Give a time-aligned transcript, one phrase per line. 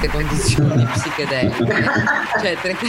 [0.00, 1.64] queste condizioni psichedeliche.
[2.40, 2.86] cioè, 30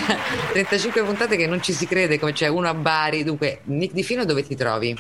[0.54, 3.24] 35 puntate che non ci si crede, come c'è uno a Bari.
[3.24, 4.98] Dunque, Nick Di Fino dove ti trovi?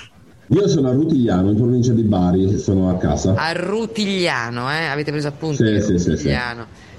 [0.47, 3.33] Io sono a Rutigliano, in provincia di Bari, sono a casa.
[3.35, 4.87] A Rutigliano, eh?
[4.87, 5.65] Avete preso appunto?
[5.65, 6.37] Sì, sì, sì.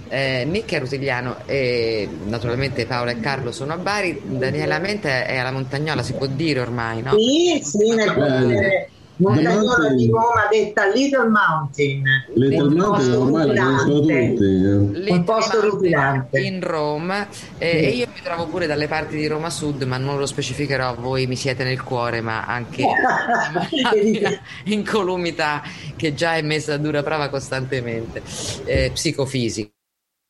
[0.09, 5.25] Eh, Nick è a Rutigliano e naturalmente Paola e Carlo sono a Bari, Daniela Mente
[5.25, 7.13] è alla Montagnola, si può dire ormai, no?
[7.17, 9.97] Sì, sì, nel quartiere Mountain.
[9.97, 12.03] di Roma detta Little Mountain.
[12.35, 14.13] Little Un Mountain posto ormai la conoscono tutti.
[14.13, 15.11] eh.
[15.13, 16.41] Un posto rutilante.
[16.41, 20.19] in Roma eh, e io mi trovo pure dalle parti di Roma Sud ma non
[20.19, 22.85] lo specificherò voi mi siete nel cuore ma anche
[24.65, 25.63] in columità
[25.97, 28.23] che già è messa a dura prova costantemente
[28.65, 29.71] eh, psicofisica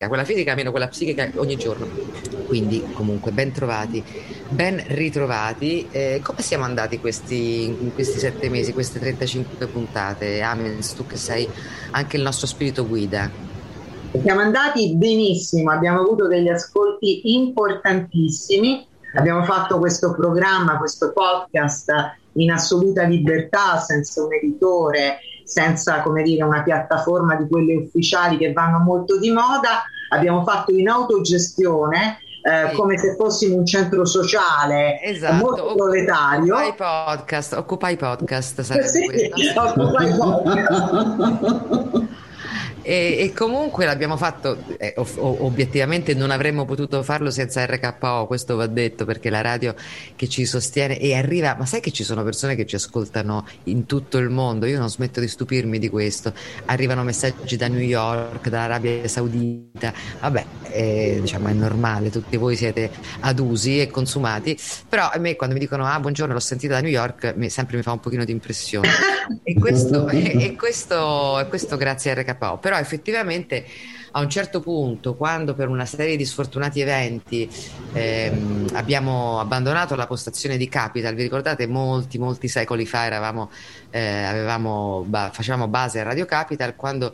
[0.08, 1.86] quella fisica meno quella psichica ogni giorno
[2.46, 4.02] quindi comunque ben trovati
[4.53, 5.89] ben ritrovati.
[5.91, 10.41] Eh, come siamo andati questi, in questi sette mesi queste 35 puntate?
[10.42, 11.48] Amens tu che sei
[11.91, 13.30] anche il nostro spirito guida.
[14.23, 21.91] Siamo andati benissimo, abbiamo avuto degli ascolti importantissimi, abbiamo fatto questo programma, questo podcast
[22.34, 28.53] in assoluta libertà, senza un editore, senza come dire una piattaforma di quelle ufficiali che
[28.53, 32.19] vanno molto di moda, abbiamo fatto in autogestione.
[32.43, 38.89] Eh, come se fossimo un centro sociale Esatto, molto proletario Occupy podcast, Occupy podcast sarebbe
[38.89, 39.61] Sì, questo.
[39.61, 42.07] Occupy podcast.
[42.83, 48.27] E, e comunque l'abbiamo fatto, eh, o- o- obiettivamente non avremmo potuto farlo senza RKO,
[48.27, 49.74] questo va detto perché la radio
[50.17, 53.86] che ci sostiene e arriva, ma sai che ci sono persone che ci ascoltano in
[53.86, 56.33] tutto il mondo, io non smetto di stupirmi di questo,
[56.67, 62.90] arrivano messaggi da New York, dall'Arabia Saudita, vabbè, eh, diciamo è normale, tutti voi siete
[63.20, 64.58] adusi e consumati,
[64.89, 67.77] però a me quando mi dicono ah buongiorno l'ho sentita da New York, mi- sempre
[67.77, 68.89] mi fa un pochino di impressione.
[69.45, 72.58] E questo, e, e questo, questo grazie a RKO.
[72.58, 73.66] Però effettivamente
[74.12, 77.48] a un certo punto, quando per una serie di sfortunati eventi
[77.92, 83.50] ehm, abbiamo abbandonato la postazione di Capital, vi ricordate molti, molti secoli fa eravamo,
[83.90, 87.12] eh, avevamo, ba- facevamo base a Radio Capital, quando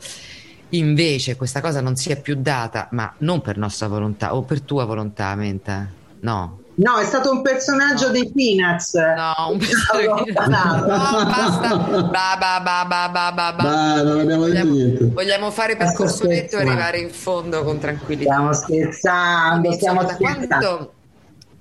[0.71, 4.61] invece questa cosa non si è più data, ma non per nostra volontà o per
[4.63, 5.89] tua volontà, Menta?
[6.21, 6.67] No.
[6.79, 8.95] No, è stato un personaggio dei Peanuts.
[8.95, 9.61] No, un
[9.93, 11.77] Allora, No, basta.
[11.77, 15.05] Ba, ba, ba, ba, ba, ba, non abbiamo detto Vogliamo, niente.
[15.13, 18.33] vogliamo fare percorso Sto netto e arrivare in fondo con tranquillità.
[18.33, 20.47] Stiamo scherzando, stiamo da, scherzando.
[20.47, 20.93] quando,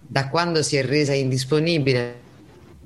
[0.06, 2.26] da quando si è resa indisponibile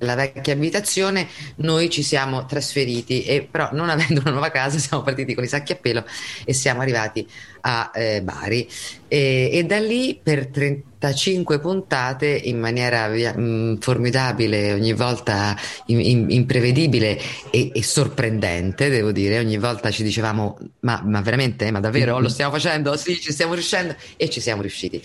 [0.02, 5.04] la vecchia abitazione, noi ci siamo trasferiti e però non avendo una nuova casa siamo
[5.04, 6.04] partiti con i sacchi a pelo
[6.46, 7.28] e siamo arrivati
[7.62, 8.68] a eh, Bari.
[9.08, 15.56] E, e da lì per 35 puntate in maniera via- mh, formidabile, ogni volta
[15.88, 17.20] in- in- imprevedibile
[17.52, 22.20] e, e sorprendente, devo dire, ogni volta ci dicevamo ma, ma veramente, ma davvero?
[22.20, 22.96] Lo stiamo facendo?
[22.96, 23.96] Sì, ci stiamo riuscendo?
[24.16, 25.02] E ci siamo riusciti.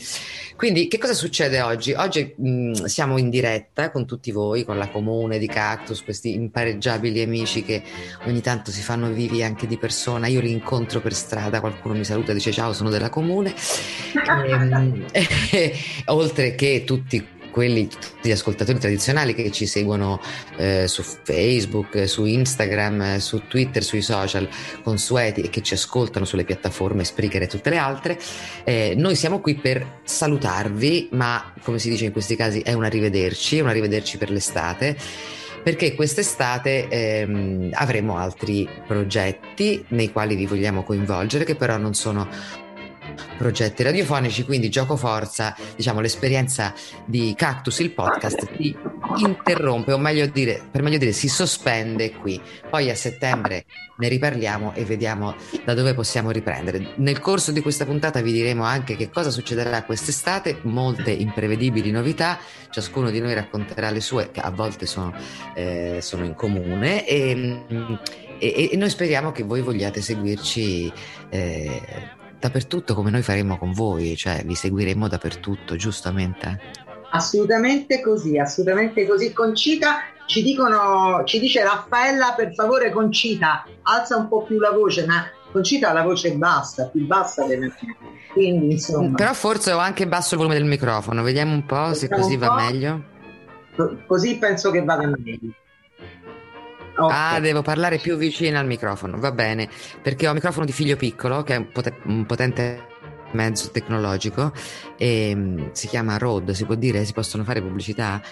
[0.57, 1.93] Quindi, che cosa succede oggi?
[1.93, 7.21] Oggi mh, siamo in diretta con tutti voi, con la comune di Cactus, questi impareggiabili
[7.21, 7.83] amici che
[8.25, 10.29] ogni tanto si fanno vivi anche di persona.
[10.29, 13.55] Io li incontro per strada, qualcuno mi saluta e dice ciao, sono della comune.
[14.47, 15.07] Ehm,
[16.07, 17.89] oltre che tutti quelli,
[18.21, 20.21] gli ascoltatori tradizionali che ci seguono
[20.59, 24.47] eh, su Facebook, su Instagram, eh, su Twitter, sui social
[24.83, 28.19] consueti e che ci ascoltano sulle piattaforme Spreaker e tutte le altre.
[28.63, 32.85] Eh, noi siamo qui per salutarvi, ma come si dice in questi casi è un
[32.85, 34.95] arrivederci, è un arrivederci per l'estate.
[35.63, 42.29] Perché quest'estate ehm, avremo altri progetti nei quali vi vogliamo coinvolgere, che però non sono
[43.37, 46.75] progetti radiofonici, quindi gioco forza, diciamo l'esperienza
[47.05, 48.77] di Cactus, il podcast, si
[49.19, 52.41] interrompe, o meglio dire, per meglio dire, si sospende qui.
[52.69, 53.65] Poi a settembre
[53.99, 55.35] ne riparliamo e vediamo
[55.65, 56.95] da dove possiamo riprendere.
[56.97, 62.39] Nel corso di questa puntata vi diremo anche che cosa succederà quest'estate, molte imprevedibili novità,
[62.71, 65.15] ciascuno di noi racconterà le sue, che a volte sono,
[65.55, 67.63] eh, sono in comune, e,
[68.39, 70.93] e- e noi speriamo che voi vogliate seguirci.
[71.31, 72.15] eh,
[72.47, 76.61] dappertutto come noi faremo con voi, cioè vi seguiremo dappertutto, giustamente.
[77.11, 79.33] Assolutamente così, assolutamente così.
[79.33, 85.07] Concita ci dicono, ci dice Raffaella, per favore Concita, alza un po' più la voce,
[85.07, 87.97] ma Concita ha la voce bassa, più bassa della mia.
[88.33, 92.09] Quindi insomma, Però forse ho anche basso il volume del microfono, vediamo un po' se
[92.09, 92.55] così va po'.
[92.55, 93.03] meglio.
[94.07, 95.55] così penso che vada meglio.
[96.99, 97.11] Ok.
[97.13, 99.69] Ah, devo parlare più vicino al microfono, va bene,
[100.03, 102.87] perché ho un microfono di figlio piccolo che è un, pote- un potente
[103.33, 104.53] mezzo tecnologico
[104.97, 108.23] e mm, si chiama Rode, si può dire, si possono fare pubblicità,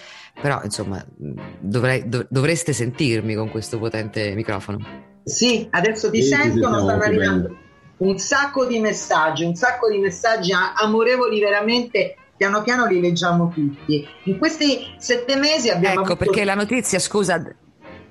[0.41, 4.83] però insomma mm, dovrei- dov- dovreste sentirmi con questo potente microfono.
[5.23, 7.59] Sì, adesso ti Sì, sentono, stanno arrivando bene.
[7.97, 14.05] un sacco di messaggi, un sacco di messaggi amorevoli veramente, piano piano li leggiamo tutti.
[14.23, 16.15] In questi sette mesi abbiamo Ecco, avuto...
[16.15, 17.41] perché la notizia, scusa,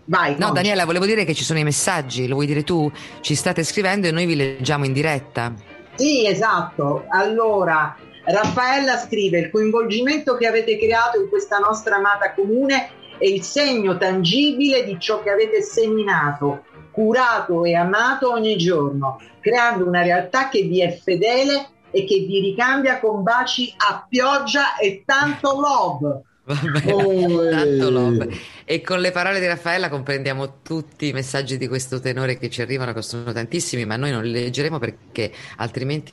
[0.06, 0.52] Vai, no.
[0.52, 2.90] Daniela, volevo dire che ci sono i messaggi, lo vuoi dire tu?
[3.20, 5.54] Ci state scrivendo e noi vi leggiamo in diretta.
[5.94, 7.04] Sì, esatto.
[7.08, 13.42] Allora, Raffaella scrive: il coinvolgimento che avete creato in questa nostra amata comune è il
[13.42, 20.48] segno tangibile di ciò che avete seminato, curato e amato ogni giorno, creando una realtà
[20.48, 26.22] che vi è fedele e che vi ricambia con baci a pioggia e tanto love.
[26.44, 28.28] Vabbè, Oh, tanto love.
[28.64, 32.60] E con le parole di Raffaella comprendiamo tutti i messaggi di questo tenore che ci
[32.60, 36.12] arrivano, che sono tantissimi, ma noi non li leggeremo perché altrimenti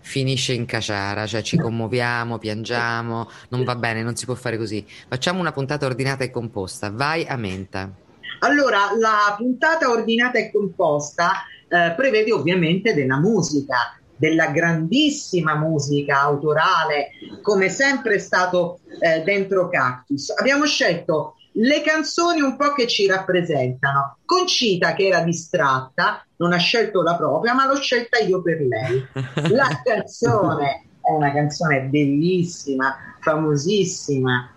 [0.00, 4.84] finisce in caciara, cioè ci commuoviamo, piangiamo, non va bene, non si può fare così.
[5.08, 6.90] Facciamo una puntata ordinata e composta.
[6.90, 7.92] Vai a menta.
[8.40, 17.08] Allora, la puntata ordinata e composta eh, prevede ovviamente della musica, della grandissima musica autorale,
[17.40, 20.34] come sempre è stato eh, dentro Cactus.
[20.36, 24.18] Abbiamo scelto le canzoni un po' che ci rappresentano.
[24.26, 29.06] Concita, che era distratta, non ha scelto la propria, ma l'ho scelta io per lei.
[29.48, 34.52] La canzone è una canzone bellissima, famosissima,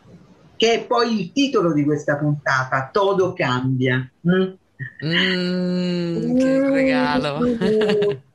[0.57, 4.06] che è poi il titolo di questa puntata, Todo cambia.
[4.27, 4.51] Mm?
[5.06, 7.39] Mm, che regalo.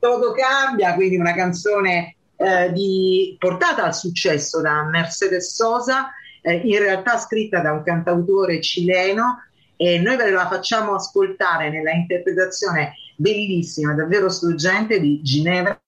[0.00, 6.10] Todo cambia, quindi una canzone eh, di- portata al successo da Mercedes Sosa,
[6.40, 9.44] eh, in realtà scritta da un cantautore cileno
[9.76, 15.78] e noi ve la facciamo ascoltare nella interpretazione bellissima, davvero struggente di Ginevra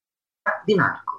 [0.65, 1.12] Di Marco.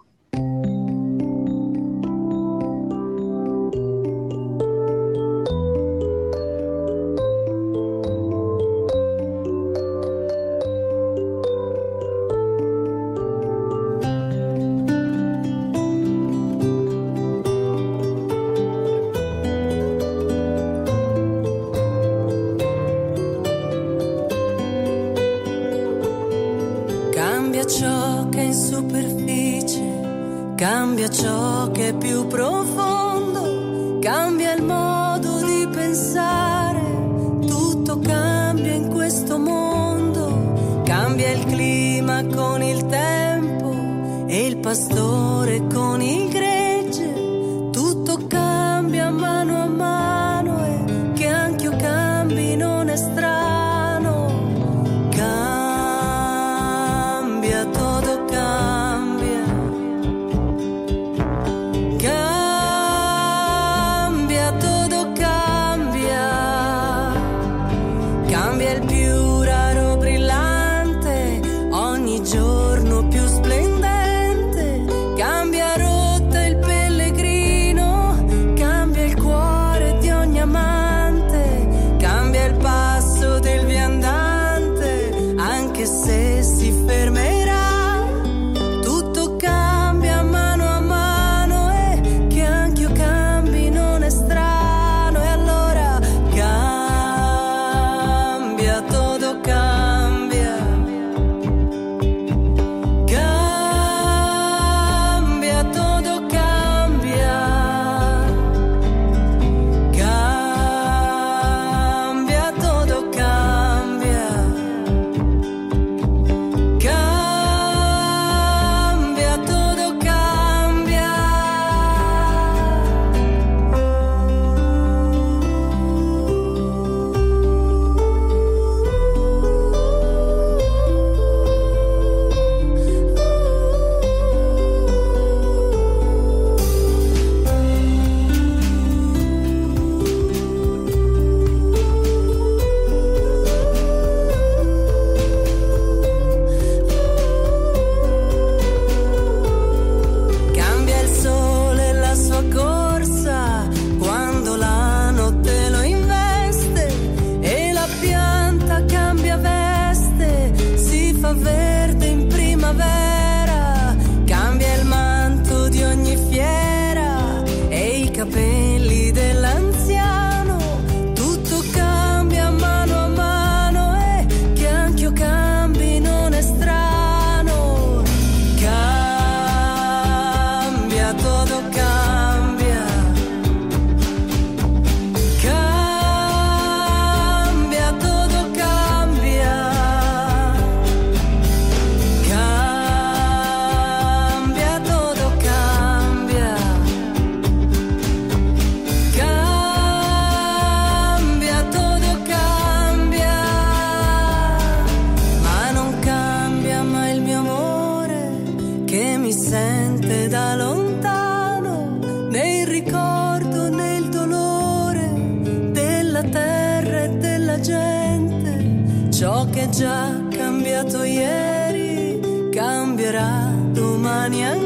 [219.74, 222.20] Già cambiato ieri
[222.52, 224.63] cambierà domani ancora.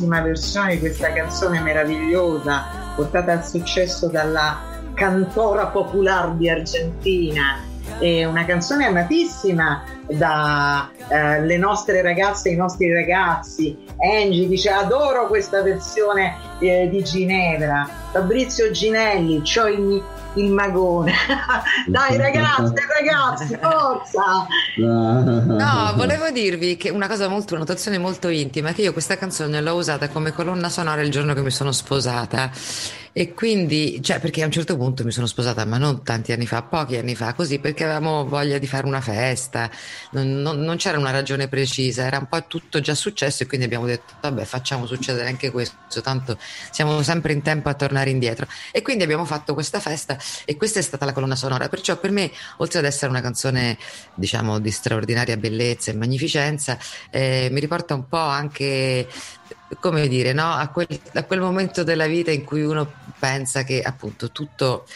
[0.00, 2.64] Bellissima versione di questa canzone meravigliosa
[2.96, 4.58] portata al successo dalla
[4.94, 7.68] cantora popolare di Argentina.
[7.98, 13.76] È una canzone amatissima dalle nostre ragazze e i nostri ragazzi.
[13.98, 17.88] Angie dice adoro questa versione eh, di Ginevra.
[18.12, 20.02] Fabrizio Ginelli, c'ho il,
[20.34, 21.12] il magone.
[21.86, 24.46] Dai ragazze e ragazzi, forza!
[24.80, 29.60] No, volevo dirvi che una cosa molto, una notazione molto intima, che io questa canzone
[29.60, 32.50] l'ho usata come colonna sonora il giorno che mi sono sposata
[33.20, 36.46] e quindi, cioè perché a un certo punto mi sono sposata, ma non tanti anni
[36.46, 39.70] fa, pochi anni fa, così perché avevamo voglia di fare una festa,
[40.12, 43.66] non, non- non c'era una ragione precisa, era un po' tutto già successo e quindi
[43.66, 46.38] abbiamo detto, vabbè, facciamo succedere anche questo, tanto
[46.70, 48.46] siamo sempre in tempo a tornare indietro.
[48.72, 52.12] E quindi abbiamo fatto questa festa e questa è stata la colonna sonora, perciò per
[52.12, 53.76] me, oltre ad essere una canzone,
[54.14, 56.78] diciamo, di straordinaria bellezza e magnificenza,
[57.10, 59.06] eh, mi riporta un po' anche,
[59.78, 60.52] come dire, no?
[60.52, 64.86] a, quel, a quel momento della vita in cui uno pensa che appunto tutto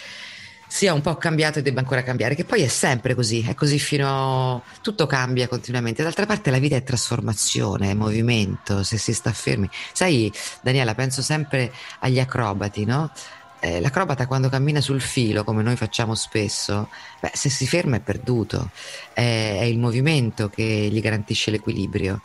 [0.75, 3.79] sia un po' cambiato e debba ancora cambiare, che poi è sempre così, è così
[3.79, 4.65] fino...
[4.83, 6.03] tutto cambia continuamente.
[6.03, 9.71] D'altra parte la vita è trasformazione, è movimento, se si sta fermi.
[9.93, 10.33] Sai,
[10.63, 13.13] Daniela, penso sempre agli acrobati, no?
[13.61, 16.89] Eh, l'acrobata quando cammina sul filo, come noi facciamo spesso,
[17.21, 18.71] beh, se si ferma è perduto,
[19.13, 22.21] è, è il movimento che gli garantisce l'equilibrio.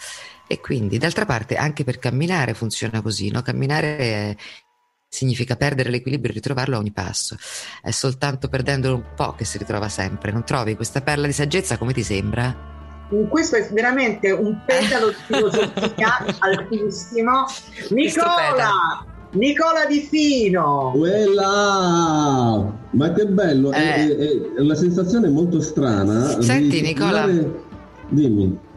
[0.52, 3.44] E quindi, d'altra parte, anche per camminare funziona così, no?
[3.44, 4.36] Camminare è-
[5.08, 7.36] significa perdere l'equilibrio e ritrovarlo a ogni passo.
[7.84, 10.32] È soltanto perdendolo un po' che si ritrova sempre.
[10.32, 12.68] Non trovi questa perla di saggezza come ti sembra?
[13.30, 17.46] Questo è veramente un petalo di filosofia altissimo.
[17.92, 19.06] Nicola!
[19.32, 20.92] Nicola Di Fino!
[20.96, 22.74] Quella!
[22.92, 23.72] Ma che bello!
[23.72, 24.16] È, Eh.
[24.18, 26.42] è- è una sensazione molto strana.
[26.42, 27.28] Senti, di Nicola.
[28.10, 28.68] Dimmi.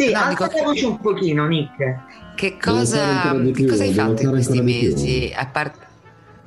[0.00, 1.98] Sì, No, dico- la voce un pochino, Nick.
[2.34, 5.30] Che cosa, che cosa hai fatto in questi mesi?
[5.36, 5.88] A, par-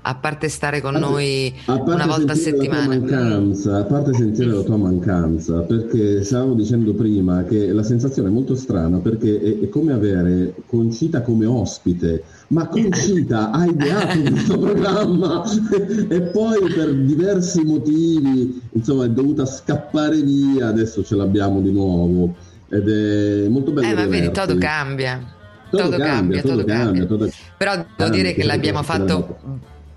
[0.05, 2.87] a parte stare con noi parte una volta a sentire settimana.
[2.87, 7.83] La tua mancanza, a parte sentire la tua mancanza, perché stavamo dicendo prima che la
[7.83, 13.65] sensazione è molto strana perché è, è come avere Concita come ospite, ma Concita ha
[13.65, 15.43] ideato questo programma
[16.09, 22.35] e poi per diversi motivi insomma è dovuta scappare via, adesso ce l'abbiamo di nuovo
[22.73, 23.87] ed è molto bello.
[23.87, 25.21] Eh, ma vedi, tutto cambia.
[25.69, 27.05] Tutto cambia, tutto cambia.
[27.05, 29.05] tutto- Però devo Cambia, dire che l'abbiamo cambia.
[29.15, 29.39] fatto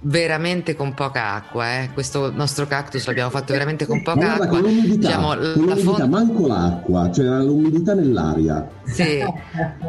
[0.00, 1.80] veramente con poca acqua.
[1.80, 1.90] eh.
[1.92, 4.60] Questo nostro cactus l'abbiamo fatto veramente con poca guarda, acqua.
[4.60, 8.68] con l'umidità, Diciamo, con l'umidità, fonte manco l'acqua, c'era l'umidità nell'aria.
[8.84, 9.24] Sì,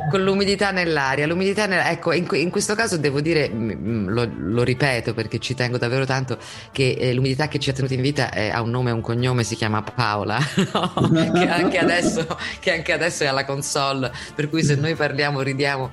[0.09, 1.27] con l'umidità nell'aria.
[1.27, 5.77] L'umidità nel- Ecco, in, in questo caso devo dire, lo, lo ripeto perché ci tengo
[5.77, 6.37] davvero tanto,
[6.71, 9.01] che eh, l'umidità che ci ha tenuti in vita è- ha un nome e un
[9.01, 10.39] cognome, si chiama Paola,
[10.73, 11.09] no?
[11.33, 12.25] che, anche adesso,
[12.59, 15.89] che anche adesso è alla console, per cui se noi parliamo, ridiamo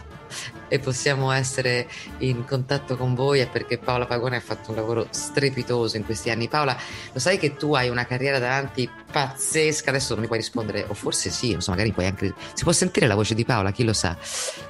[0.75, 1.87] e possiamo essere
[2.19, 6.31] in contatto con voi è perché Paola Pagone ha fatto un lavoro strepitoso in questi
[6.31, 6.49] anni.
[6.49, 6.77] Paola,
[7.13, 10.95] lo sai che tu hai una carriera davanti pazzesca, adesso non mi puoi rispondere, o
[10.95, 12.35] forse sì, insomma, magari puoi anche...
[12.55, 14.17] Si può sentire la voce di Paola, chi lo sa?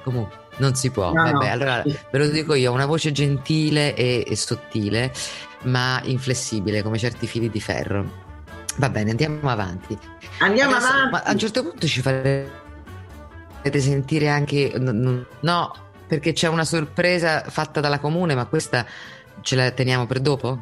[0.02, 1.10] Comunque, non si può.
[1.10, 1.50] No, Vabbè, no.
[1.50, 5.10] allora ve lo dico io, una voce gentile e, e sottile,
[5.62, 8.22] ma inflessibile come certi fili di ferro.
[8.76, 9.96] Va bene, andiamo avanti.
[10.40, 11.10] Andiamo Adesso- avanti.
[11.12, 12.50] Ma a un certo punto ci farete
[13.78, 14.70] sentire anche...
[14.76, 18.86] No, perché c'è una sorpresa fatta dalla comune, ma questa
[19.40, 20.58] ce la teniamo per dopo?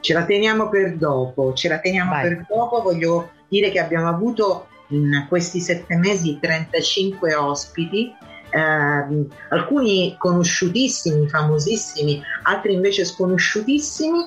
[0.00, 2.22] Ce la teniamo per dopo, ce la teniamo Vai.
[2.22, 2.82] per dopo.
[2.82, 8.12] Voglio dire che abbiamo avuto in questi sette mesi 35 ospiti,
[8.50, 14.18] ehm, alcuni conosciutissimi, famosissimi, altri invece sconosciutissimi,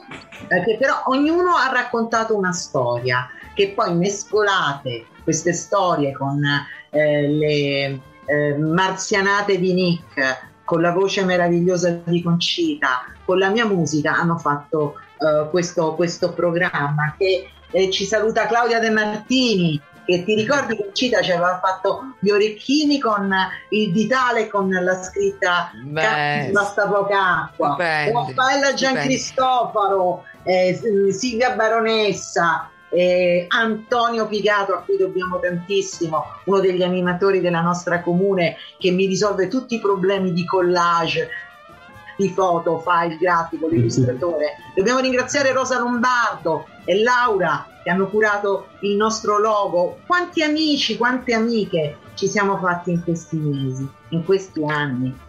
[0.47, 6.41] eh, che però ognuno ha raccontato una storia, che poi mescolate queste storie con
[6.89, 13.65] eh, le eh, marzianate di Nick con la voce meravigliosa di Concita, con la mia
[13.65, 20.23] musica hanno fatto eh, questo, questo programma che eh, ci saluta Claudia De Martini che
[20.23, 23.33] ti ricordi che Cita ci aveva fatto gli orecchini con
[23.69, 25.71] il ditale con la scritta
[26.51, 30.79] basta poca acqua Raffaella Giancristofaro eh,
[31.11, 38.55] Silvia Baronessa eh, Antonio Pigato a cui dobbiamo tantissimo uno degli animatori della nostra comune
[38.77, 41.29] che mi risolve tutti i problemi di collage
[42.17, 44.55] di foto, file grafico, l'illustratore.
[44.73, 49.99] Dobbiamo ringraziare Rosa Lombardo e Laura che hanno curato il nostro logo.
[50.07, 55.24] Quanti amici, quante amiche ci siamo fatti in questi mesi, in questi anni.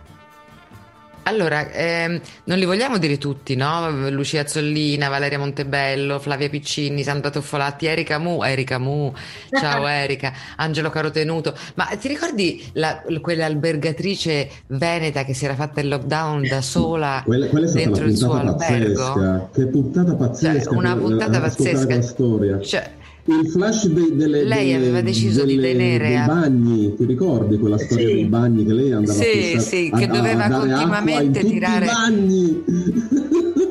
[1.27, 3.91] Allora, ehm, non li vogliamo dire tutti, no?
[4.11, 9.13] Lucia Zollina, Valeria Montebello, Flavia Piccini, Sandra Toffolatti, Erika Mu, Erika Mu,
[9.51, 11.53] ciao Erika, Angelo Carotenuto.
[11.75, 17.47] Ma ti ricordi la, quell'albergatrice veneta che si era fatta il lockdown da sola Quella,
[17.49, 19.03] quella dentro il suo puntata albergo?
[19.03, 19.49] pazzesca.
[19.53, 20.63] Che puntata pazzesca.
[20.63, 21.95] Cioè, una puntata eh, pazzesca.
[21.97, 22.61] La storia.
[22.61, 22.91] Cioè,
[23.29, 27.59] Il flash dei, delle, Lei delle- aveva deciso di delle- tenere dei bagni, ti ricordi
[27.59, 28.15] quella storia Sì.
[28.15, 31.85] dei bagni che lei andava Sì, a fissare- sì, che a- doveva a continuamente tirare-
[31.85, 32.65] i bagni.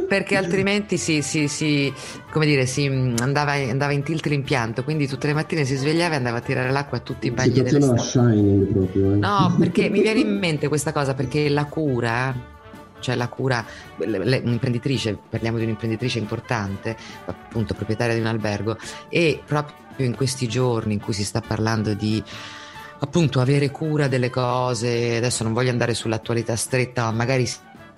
[0.07, 1.91] perché altrimenti si, si- si-
[2.31, 6.13] come dire, si mm, andava, andava in tilt l'impianto, quindi tutte le mattine si svegliava
[6.13, 7.97] e andava a tirare l'acqua a tutti i bagni delle.
[7.97, 9.13] Shining proprio.
[9.13, 9.15] eh.
[9.15, 12.33] No, perché mi viene in mente questa cosa, perché la cura,
[13.05, 13.63] cioè la cura,
[13.97, 18.77] le- un'imprenditrice, parliamo di un'imprenditrice importante, appunto proprietaria di un albergo,
[19.09, 22.23] e proprio in questi giorni in cui si sta parlando di
[22.97, 27.47] appunto avere cura delle cose, adesso non voglio andare sull'attualità stretta, ma magari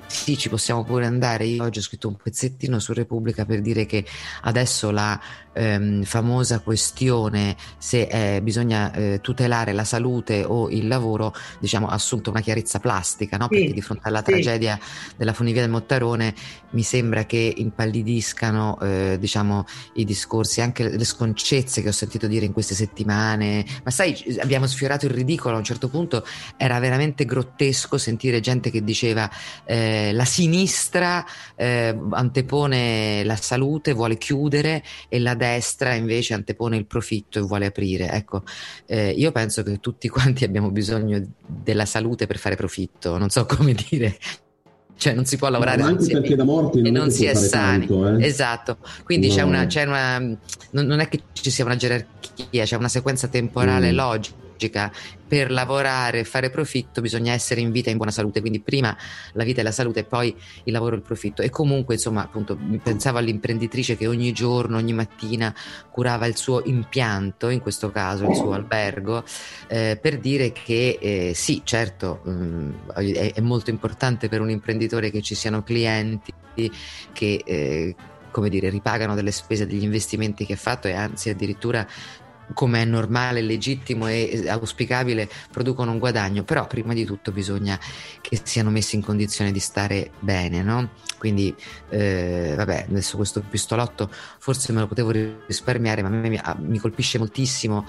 [0.07, 1.45] sì, ci possiamo pure andare.
[1.45, 4.05] Io oggi ho scritto un pezzettino su Repubblica per dire che
[4.41, 5.19] adesso la
[5.57, 11.93] ehm, famosa questione se eh, bisogna eh, tutelare la salute o il lavoro, diciamo, ha
[11.93, 13.47] assunto una chiarezza plastica, no?
[13.49, 14.31] Sì, Perché di fronte alla sì.
[14.31, 14.79] tragedia
[15.15, 16.33] della funivia del Mottarone
[16.71, 22.45] mi sembra che impallidiscano, eh, diciamo, i discorsi, anche le sconcezze che ho sentito dire
[22.45, 23.65] in queste settimane.
[23.83, 28.69] Ma sai, abbiamo sfiorato il ridicolo a un certo punto, era veramente grottesco sentire gente
[28.69, 29.29] che diceva
[29.65, 35.46] eh, la sinistra eh, antepone la salute, vuole chiudere e la destra
[35.95, 38.09] invece antepone il profitto e vuole aprire.
[38.11, 38.43] Ecco,
[38.85, 43.45] eh, io penso che tutti quanti abbiamo bisogno della salute per fare profitto, non so
[43.49, 44.17] come dire.
[44.99, 47.35] Cioè non si può lavorare Ma anche perché da morti e non, non si è
[47.35, 47.85] sani.
[47.85, 48.25] tanto, eh.
[48.25, 49.33] Esatto, quindi No.
[49.35, 53.27] c'è una, c'è una non, non è che ci sia una gerarchia, c'è una sequenza
[53.27, 53.95] temporale Mm.
[53.95, 54.35] logica.
[55.27, 58.95] Per lavorare e fare profitto bisogna essere in vita e in buona salute, quindi prima
[59.33, 61.41] la vita e la salute e poi il lavoro e il profitto.
[61.41, 65.53] E comunque, insomma, appunto, pensavo all'imprenditrice che ogni giorno, ogni mattina
[65.91, 69.23] curava il suo impianto, in questo caso il suo albergo,
[69.67, 75.11] eh, per dire che eh, sì, certo, mm, è, è molto importante per un imprenditore
[75.11, 76.33] che ci siano clienti
[77.13, 77.95] che eh,
[78.31, 81.87] come dire, ripagano delle spese degli investimenti che ha fatto e anzi addirittura
[82.53, 87.79] come è normale, legittimo e auspicabile producono un guadagno, però prima di tutto bisogna
[88.21, 90.89] che siano messi in condizione di stare bene, no?
[91.17, 91.53] Quindi
[91.89, 95.11] eh, vabbè, adesso questo pistolotto forse me lo potevo
[95.45, 97.85] risparmiare, ma a me mi, ah, colpisce moltissimo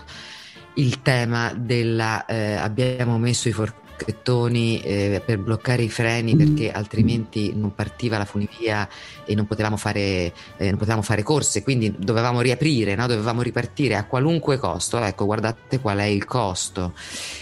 [0.74, 3.52] il tema della eh, abbiamo messo i
[3.98, 8.88] forchettoni eh, per bloccare i freni perché altrimenti non partiva la funivia
[9.24, 13.06] e non potevamo fare, eh, non potevamo fare corse, quindi dovevamo riaprire, no?
[13.06, 14.98] dovevamo ripartire a qualunque costo.
[15.02, 16.94] Ecco, guardate qual è il costo.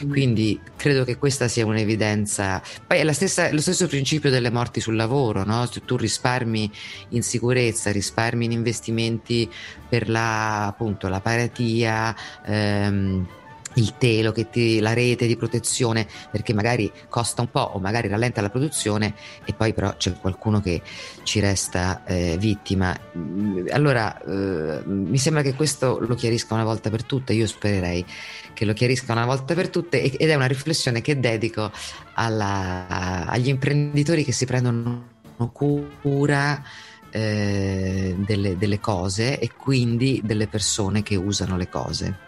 [0.08, 2.62] Quindi credo che questa sia un'evidenza.
[2.86, 5.66] Poi è la stessa- lo stesso principio delle morti sul lavoro, no?
[5.66, 6.70] Se tu risparmi
[7.10, 9.48] in sicurezza, risparmi in investimenti
[9.88, 12.14] per la, appunto, la paratia,
[12.44, 13.26] ehm,
[13.76, 18.08] il telo, che ti- la rete di protezione, perché magari costa un po' o magari
[18.08, 20.82] rallenta la produzione e poi però c'è qualcuno che
[21.22, 22.96] ci resta eh, vittima.
[23.16, 28.04] Mm, Allora, eh, mi sembra che questo lo chiarisca una volta per tutte, io spererei
[28.54, 31.70] che lo chiarisca una volta per tutte ed è una riflessione che dedico
[32.14, 35.14] alla- agli imprenditori che si prendono
[35.52, 36.62] cura
[37.10, 42.25] eh, delle, delle cose e quindi delle persone che usano le cose.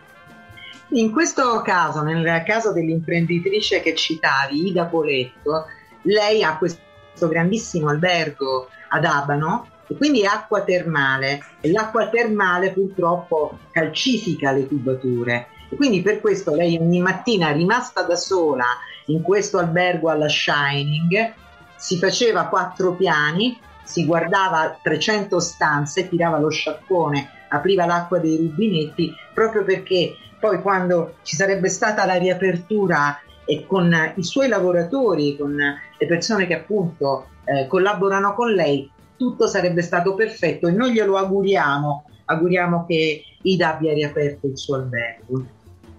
[0.91, 5.67] In questo caso, nel caso dell'imprenditrice che citavi, Ida Poletto,
[6.03, 11.41] lei ha questo grandissimo albergo ad Abano e quindi acqua termale.
[11.61, 18.03] E l'acqua termale purtroppo calcifica le tubature e quindi per questo lei ogni mattina rimasta
[18.03, 18.65] da sola
[19.07, 21.35] in questo albergo alla Shining
[21.77, 29.15] si faceva quattro piani, si guardava 300 stanze, tirava lo sciacquone, apriva l'acqua dei rubinetti
[29.33, 35.57] proprio perché poi quando ci sarebbe stata la riapertura e con i suoi lavoratori, con
[35.57, 41.17] le persone che appunto eh, collaborano con lei, tutto sarebbe stato perfetto e noi glielo
[41.17, 45.45] auguriamo, auguriamo che Ida abbia riaperto il suo albergo.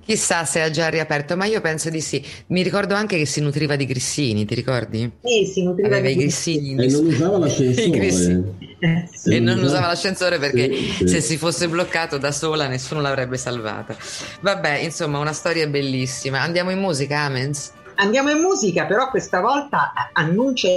[0.09, 2.25] Chissà se ha già riaperto, ma io penso di sì.
[2.47, 5.07] Mi ricordo anche che si nutriva di grissini, ti ricordi?
[5.23, 7.89] Sì, si nutriva Aveva di i grissini in E non usava l'ascensore.
[7.91, 8.57] grissini.
[8.79, 9.07] Eh.
[9.35, 11.07] E non usava l'ascensore perché Sì, sì.
[11.07, 13.95] se si fosse bloccato da sola nessuno l'avrebbe salvata.
[14.41, 16.41] Vabbè, insomma, una storia bellissima.
[16.41, 17.73] Andiamo in musica, Amens?
[17.97, 20.69] Andiamo in musica, però questa volta annuncia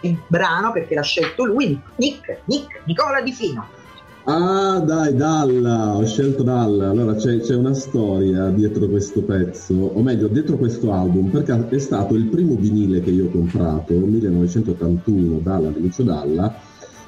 [0.00, 3.68] il brano perché l'ha scelto lui, Nick, Nick, Nicola Di Fino.
[4.28, 6.90] Ah, dai, Dalla, ho scelto Dalla.
[6.90, 11.78] Allora c'è, c'è una storia dietro questo pezzo, o meglio, dietro questo album, perché è
[11.78, 16.52] stato il primo vinile che io ho comprato, 1981, Dalla, di Lucio Dalla,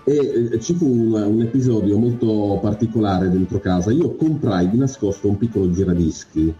[0.04, 3.90] e eh, ci fu un, un episodio molto particolare dentro casa.
[3.90, 6.54] Io comprai di nascosto un piccolo giradischi.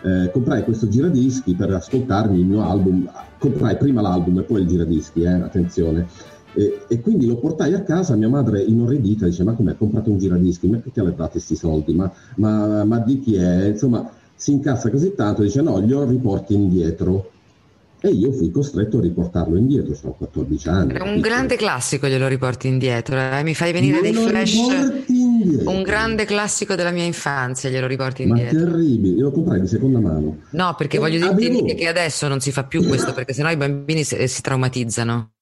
[0.00, 3.10] Eh, comprai questo giradischi per ascoltarmi il mio album.
[3.38, 6.06] Comprai prima l'album e poi il giradischi, eh, attenzione.
[6.52, 10.10] E, e quindi lo portai a casa, mia madre inorridita dice ma come hai comprato
[10.10, 13.66] un giradischi, ma perché le date questi soldi, ma, ma- ma di chi è?
[13.68, 17.30] Insomma si incazza così tanto, dice no, glielo riporti indietro.
[18.00, 20.92] E io fui costretto a riportarlo indietro, sono 14 anni.
[20.92, 21.20] È un capito?
[21.20, 23.18] grande classico, glielo riporti indietro.
[23.18, 24.54] eh, Mi fai venire Me dei flash.
[25.66, 28.70] Un grande classico della mia infanzia, glielo riporti Ma indietro.
[28.70, 30.38] terribile, io lo comprai di seconda mano.
[30.50, 33.50] No, perché Eh, voglio avevo- dirti che adesso non si fa più questo, perché sennò
[33.50, 35.32] i bambini si, si traumatizzano.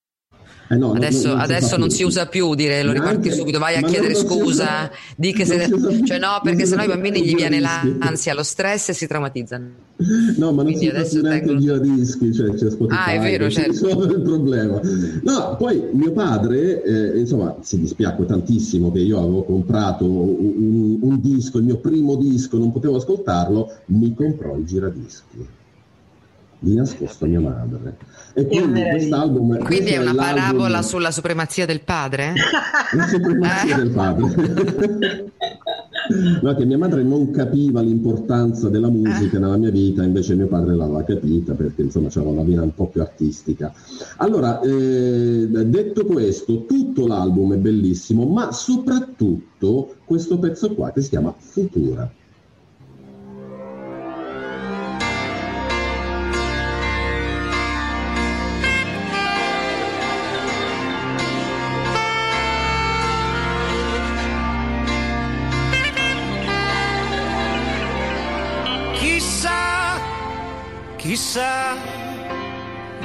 [0.69, 3.33] Eh no, Adesso, non si adesso fa non si usa più dire lo riporti Neanche-
[3.35, 5.65] subito, vai a chiedere si scusa, usa- di che se...
[5.65, 8.93] si Cioè no, perché si sennò ai usa bambini gli viene l'ansia, lo stress e
[8.93, 9.67] si traumatizzano.
[10.37, 13.01] No, ma non Quindi si adesso neanche tengo- i giradischi, cioè c'è Spotify.
[13.01, 13.89] Ah, è vero, si certo.
[14.05, 14.79] il problema.
[15.23, 20.99] No, poi mio padre, eh, insomma, si dispiacque tantissimo che io avevo comprato un, un-
[21.01, 25.47] un disco, il mio primo disco, non potevo ascoltarlo, mi comprò il giradischi.
[26.59, 27.97] Di nascosto mia madre.
[28.33, 32.33] E quindi quest'album Quindi è una parabola sulla supremazia del padre?
[32.97, 33.79] la supremazia Eh?
[33.79, 35.33] del padre.
[36.41, 40.77] No, che mia madre non capiva l'importanza della musica nella mia vita, invece mio padre
[40.77, 43.75] l'aveva capita perché insomma c'era una vena un po' più artistica.
[44.19, 51.09] Allora, eh, detto questo, tutto l'album è bellissimo, ma soprattutto questo pezzo qua che si
[51.09, 52.09] chiama Futura.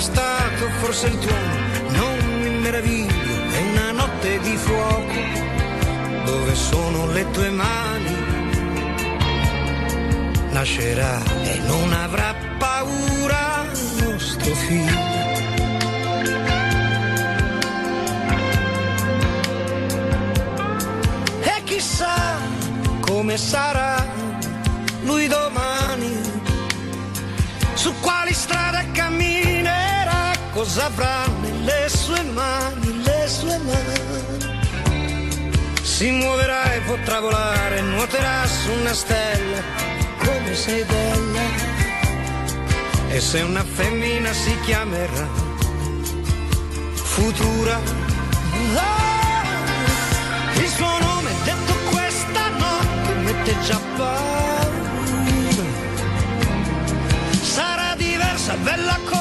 [0.00, 1.54] Stato forse il tuono,
[1.90, 5.12] non mi meraviglio, è una notte di fuoco.
[6.24, 8.16] Dove sono le tue mani?
[10.52, 14.98] Nascerà e non avrà paura il nostro figlio.
[21.42, 22.38] E chissà
[23.00, 24.06] come sarà
[25.04, 26.20] lui domani,
[27.74, 29.28] su quali strade camminerà,
[30.52, 34.58] cosa avrà nelle sue mani, le sue mani.
[35.82, 39.60] Si muoverà e potrà volare, nuoterà su una stella,
[40.24, 41.40] come sei bella.
[43.08, 45.48] E se una femmina si chiamerà
[46.94, 47.78] Futura.
[48.76, 49.42] Ah,
[50.54, 54.68] il suo nome detto questa notte mette già paura.
[57.42, 59.19] Sarà diversa, bella come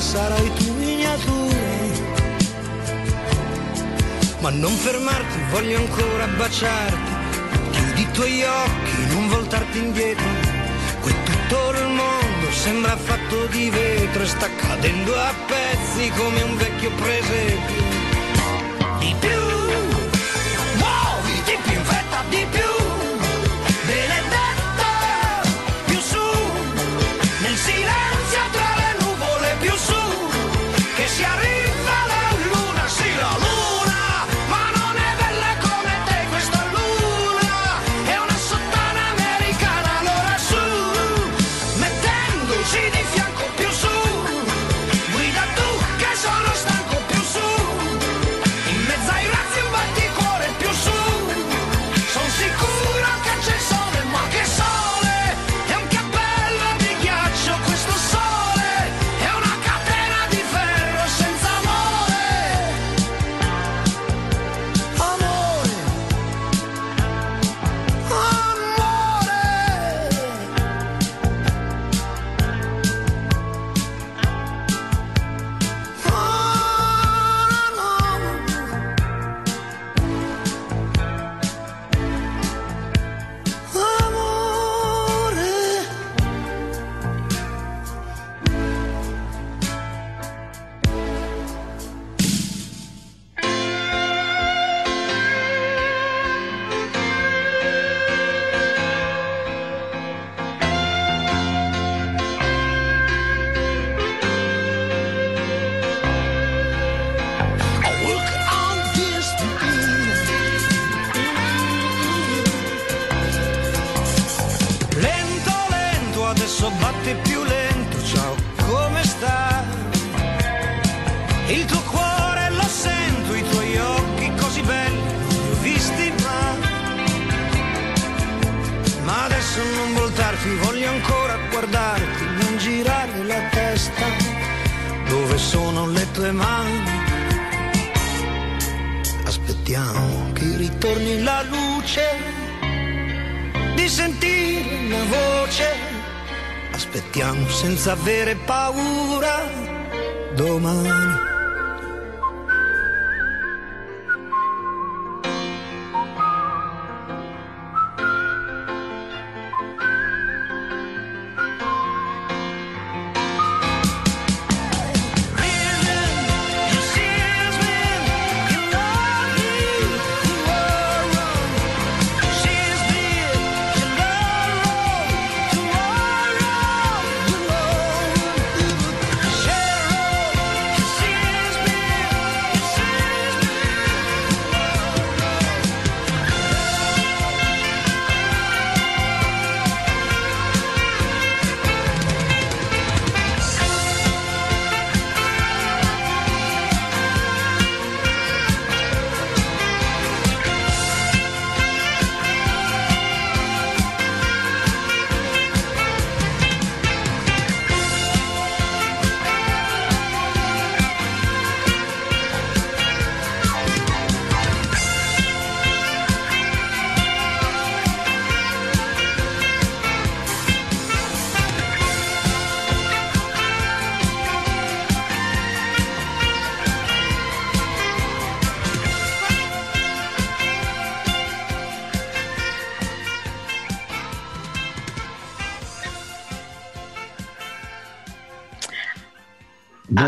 [0.00, 1.56] sarai tu miniatura.
[4.40, 7.12] Ma non fermarti, voglio ancora baciarti.
[7.72, 10.26] Chiudi i tuoi occhi, non voltarti indietro.
[11.00, 16.56] Qui tutto il mondo sembra fatto di vetro e sta cadendo a pezzi come un
[16.56, 17.82] vecchio presepio.
[18.98, 19.40] Di più,
[20.76, 22.77] muoviti più in fretta, di più.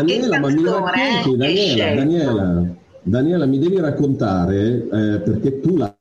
[0.03, 1.95] Daniela, ma mi racconti, Daniela.
[1.95, 5.95] Daniela, Daniela, mi devi raccontare, eh, perché tu la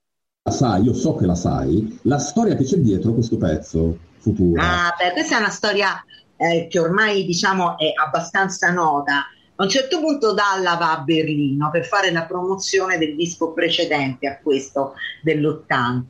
[0.50, 4.60] sai, io so che la sai, la storia che c'è dietro questo pezzo futuro.
[4.60, 6.04] Ah, beh, questa è una storia
[6.36, 9.26] eh, che ormai diciamo è abbastanza nota.
[9.56, 14.26] A un certo punto Dalla va a Berlino per fare la promozione del disco precedente
[14.26, 16.02] a questo dell'80.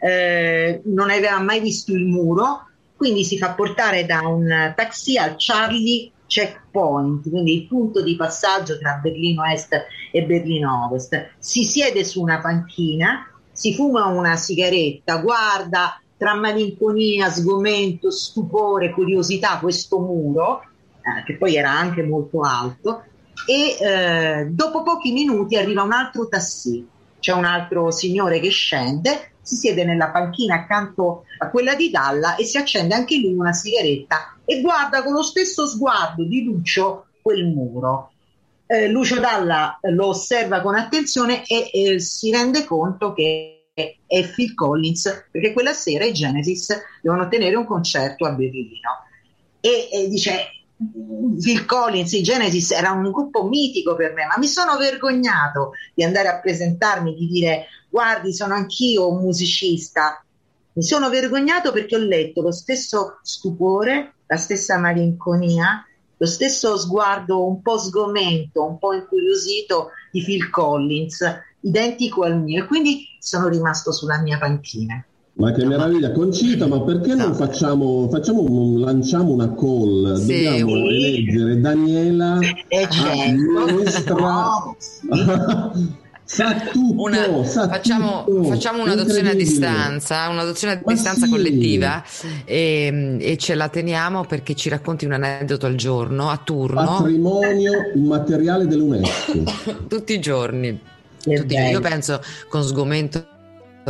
[0.00, 5.34] Eh, non aveva mai visto il muro, quindi si fa portare da un taxi al
[5.36, 11.32] Charlie Checkpoint, quindi il punto di passaggio tra Berlino Est e Berlino Ovest.
[11.38, 19.58] Si siede su una panchina, si fuma una sigaretta, guarda tra malinconia, sgomento, stupore, curiosità
[19.58, 23.04] questo muro, eh, che poi era anche molto alto,
[23.46, 26.86] e eh, dopo pochi minuti arriva un altro taxi,
[27.18, 32.34] c'è un altro signore che scende, si siede nella panchina accanto a quella di Dalla
[32.34, 37.06] e si accende anche lui una sigaretta e guarda con lo stesso sguardo di Lucio
[37.22, 38.10] quel muro.
[38.66, 44.54] Eh, Lucio Dalla lo osserva con attenzione e eh, si rende conto che è Phil
[44.54, 49.04] Collins perché quella sera i Genesis devono tenere un concerto a Berlino
[49.60, 50.63] e, e dice
[51.40, 56.04] Phil Collins, i Genesis era un gruppo mitico per me, ma mi sono vergognato di
[56.04, 60.24] andare a presentarmi, di dire guardi sono anch'io un musicista.
[60.72, 67.46] Mi sono vergognato perché ho letto lo stesso stupore, la stessa malinconia, lo stesso sguardo
[67.46, 71.24] un po' sgomento, un po' incuriosito di Phil Collins,
[71.60, 75.04] identico al mio, e quindi sono rimasto sulla mia panchina.
[75.36, 80.14] Ma che meraviglia, Concita, ma perché non facciamo, facciamo un- lanciamo una call?
[80.16, 80.44] Sì.
[80.44, 83.82] Dobbiamo eleggere Daniela E a certo.
[83.82, 84.22] nostra...
[85.02, 85.72] No,
[86.22, 88.44] sa tutto, Una- sa facciamo, tutto.
[88.44, 91.30] facciamo un'adozione a distanza, un'adozione a Ma distanza sì.
[91.30, 92.02] collettiva
[92.44, 97.72] e, e ce la teniamo perché ci racconti un aneddoto al giorno, a turno, Patrimonio
[97.94, 99.42] immateriale dell'UNESCO.
[99.88, 100.78] tutti i giorni.
[101.20, 101.70] Tutti i giorni.
[101.70, 103.26] Io penso con sgomento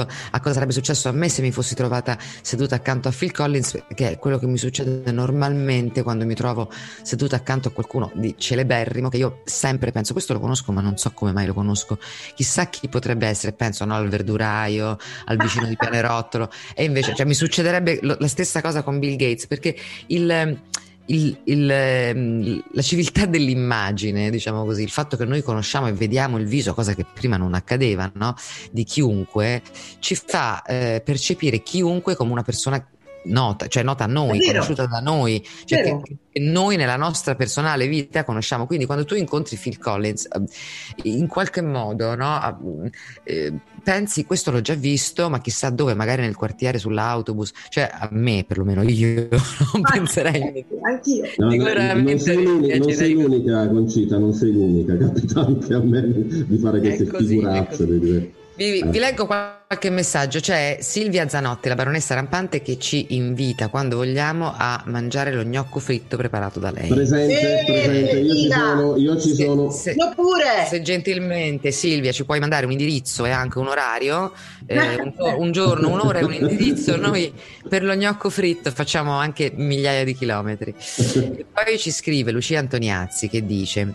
[0.03, 3.85] a cosa sarebbe successo a me se mi fossi trovata seduta accanto a Phil Collins,
[3.95, 6.71] che è quello che mi succede normalmente quando mi trovo
[7.03, 10.97] seduta accanto a qualcuno di celeberrimo, che io sempre penso, questo lo conosco ma non
[10.97, 11.99] so come mai lo conosco,
[12.35, 17.27] chissà chi potrebbe essere, penso no, al verduraio, al vicino di Pianerottolo, e invece cioè,
[17.27, 19.77] mi succederebbe lo- la stessa cosa con Bill Gates, perché
[20.07, 20.61] il...
[21.07, 26.39] il- il, ehm, la civiltà dell'immagine, diciamo così, il fatto che noi conosciamo e vediamo
[26.39, 28.35] il viso, cosa che prima non accadeva, no?
[28.71, 29.63] di chiunque,
[29.99, 32.85] ci fa eh, percepire chiunque come una persona
[33.25, 34.53] nota, cioè nota a noi, È vero.
[34.53, 38.67] conosciuta da noi, cioè che, che noi nella nostra personale vita conosciamo.
[38.67, 42.91] Quindi quando tu incontri Phil Collins, eh, in qualche modo no,
[43.25, 48.09] eh, pensi questo l'ho già visto, ma chissà dove, magari nel quartiere, sull'autobus, cioè a
[48.13, 49.29] me perlomeno io
[49.73, 50.65] non Ma- penserei.
[50.83, 51.25] Anch'io.
[51.37, 56.03] No, non, sei l'unica, non sei l'unica, Concita, non sei l'unica, capita anche a me
[56.47, 58.43] di fare queste così, vedi?
[58.57, 58.87] Vi, Eh.
[58.87, 64.55] vi leggo qualche messaggio, c'è Silvia Zanotti, la baronessa rampante, che ci invita quando vogliamo
[64.57, 66.87] a mangiare lo gnocco fritto preparato da lei.
[66.89, 69.71] Presente, Sì, presente, io ci sono, io ci Se- sono.
[69.71, 70.67] se- Io pure.
[70.69, 74.33] Se gentilmente Silvia ci puoi mandare un indirizzo e anche un orario,
[74.67, 77.33] eh, un, un giorno, un'ora e un indirizzo, noi
[77.69, 80.73] per lo gnocco fritto facciamo anche migliaia di chilometri.
[81.37, 83.95] E poi ci scrive Lucia Antoniazzi che dice: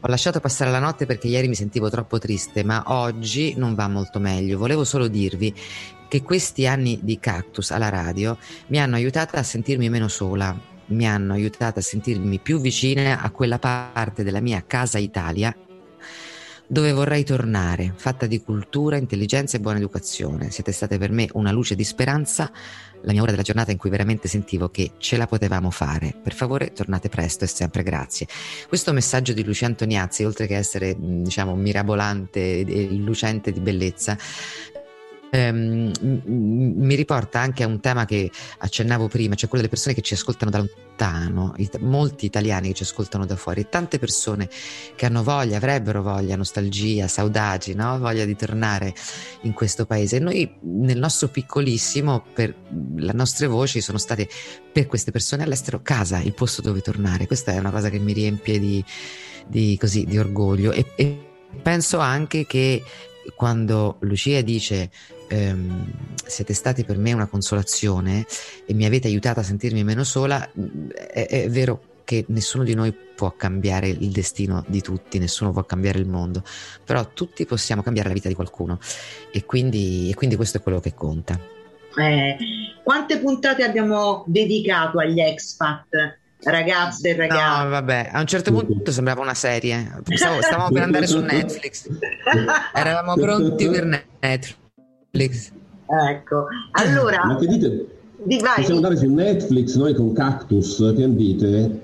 [0.00, 3.88] Ho lasciato passare la notte perché ieri mi sentivo troppo triste, ma oggi non va
[3.88, 4.58] molto meglio.
[4.58, 5.52] Volevo solo dirvi
[6.08, 10.56] che questi anni di cactus alla radio mi hanno aiutata a sentirmi meno sola,
[10.88, 15.56] mi hanno aiutata a sentirmi più vicina a quella parte della mia casa Italia
[16.68, 20.50] dove vorrei tornare, fatta di cultura, intelligenza e buona educazione.
[20.50, 22.50] Siete state per me una luce di speranza,
[23.06, 26.12] la mia ora della giornata in cui veramente sentivo che ce la potevamo fare.
[26.20, 28.26] Per favore, tornate presto e sempre grazie.
[28.68, 34.18] Questo messaggio di Lucia Antoniazzi, oltre che essere, diciamo, mirabolante e lucente di bellezza,
[35.30, 35.92] ehm,
[36.24, 40.14] mi riporta anche a un tema che accennavo prima, cioè quello delle persone che ci
[40.14, 40.58] ascoltano da
[40.96, 44.48] lontano, it- molti italiani che ci ascoltano da fuori, tante persone
[44.94, 47.98] che hanno voglia, avrebbero voglia, nostalgia, saudagi, no?
[47.98, 48.94] voglia di tornare
[49.42, 50.16] in questo paese.
[50.16, 52.54] E noi nel nostro piccolissimo, per
[52.96, 54.28] le nostre voci, sono state
[54.72, 57.26] per queste persone all'estero casa, il posto dove tornare.
[57.26, 58.82] Questa è una cosa che mi riempie di,
[59.46, 61.24] di, così, di orgoglio e, e
[61.62, 62.82] penso anche che
[63.34, 64.90] quando Lucia dice
[65.28, 65.90] ehm,
[66.24, 68.26] siete stati per me una consolazione
[68.64, 70.48] e mi avete aiutato a sentirmi meno sola,
[71.12, 75.64] è, è vero che nessuno di noi può cambiare il destino di tutti, nessuno può
[75.64, 76.42] cambiare il mondo,
[76.84, 78.78] però tutti possiamo cambiare la vita di qualcuno
[79.32, 81.38] e quindi, e quindi questo è quello che conta.
[81.98, 82.36] Eh,
[82.84, 87.68] quante puntate abbiamo dedicato agli expat, ragazze e No, ragazzi?
[87.68, 90.00] vabbè, a un certo punto sembrava una serie.
[90.14, 91.88] Stavo- stavamo per andare su Netflix.
[92.74, 94.64] Eravamo pronti per Netflix.
[96.10, 97.86] Ecco, allora, Ma che dite?
[98.24, 98.56] di vai.
[98.56, 101.80] Possiamo andare su Netflix noi con Cactus, che dite?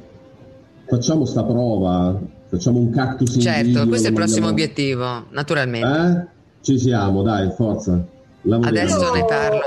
[0.87, 2.19] Facciamo sta prova,
[2.49, 5.89] facciamo un cactus in Certo, video, questo è il prossimo mandiamo- obiettivo, naturalmente.
[5.89, 6.27] Eh?
[6.61, 8.05] Ci siamo, dai, forza.
[8.43, 8.79] Lavoriamo.
[8.91, 9.61] Adesso ne parlo.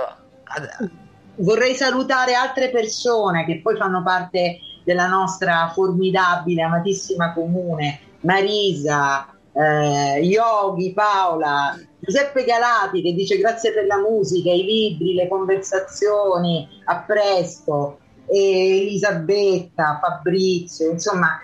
[0.43, 0.89] Ad-
[1.37, 10.19] Vorrei salutare altre persone che poi fanno parte della nostra formidabile, amatissima comune, Marisa, eh,
[10.21, 11.75] Yogi, Paola,
[12.05, 18.81] Giuseppe Galati che dice grazie per la musica, i libri, le conversazioni, a presto, e
[18.81, 21.39] Elisabetta, Fabrizio, insomma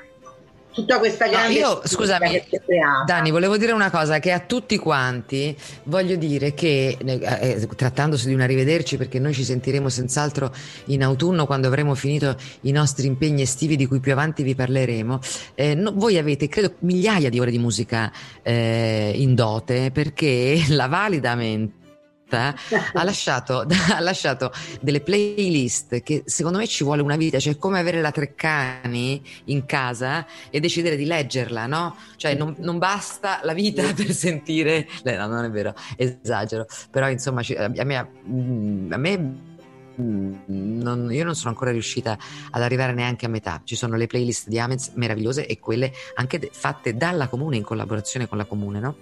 [0.72, 2.44] tutta questa No, grande io, sfida scusami.
[3.06, 8.28] Dani, volevo dire una cosa, che a tutti quanti voglio dire che, eh, eh, trattandosi
[8.28, 10.54] di un arrivederci, perché noi ci sentiremo senz'altro
[10.86, 15.20] in autunno quando avremo finito i nostri impegni estivi di cui più avanti vi parleremo,
[15.56, 18.12] eh, no- voi avete, credo, migliaia di ore di musica
[18.42, 21.80] eh, in dote, perché la validamente
[22.36, 27.80] ha lasciato, ha lasciato delle playlist che secondo me ci vuole una vita, cioè come
[27.80, 31.96] avere la Treccani in casa e decidere di leggerla, no?
[32.16, 37.42] Cioè non, non basta la vita per sentire, no, non è vero, esagero, però insomma
[37.58, 39.50] a me, a me
[39.96, 42.18] non- io non sono ancora riuscita
[42.50, 43.62] ad arrivare neanche a metà.
[43.64, 47.64] Ci sono le playlist di Amez meravigliose e quelle anche de- fatte dalla comune in
[47.64, 48.96] collaborazione con la comune, no?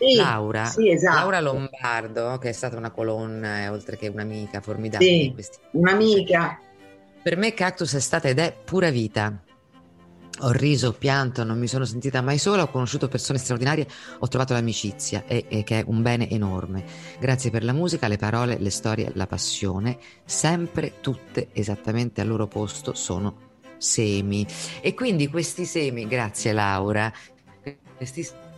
[0.00, 1.18] Sì, Laura, sì, esatto.
[1.18, 6.58] Laura Lombardo, che è stata una colonna e oltre che un'amica formidabile Sì, questi un'amica.
[7.22, 9.42] Per me Cactus è stata ed è pura vita.
[10.42, 13.86] Ho riso, pianto, non mi sono sentita mai sola, ho conosciuto persone straordinarie,
[14.20, 16.82] ho trovato l'amicizia e, e che è un bene enorme.
[17.18, 22.46] Grazie per la musica, le parole, le storie, la passione, sempre tutte esattamente al loro
[22.46, 24.46] posto sono semi.
[24.80, 27.12] E quindi questi semi, grazie Laura,
[27.98, 28.48] questi semi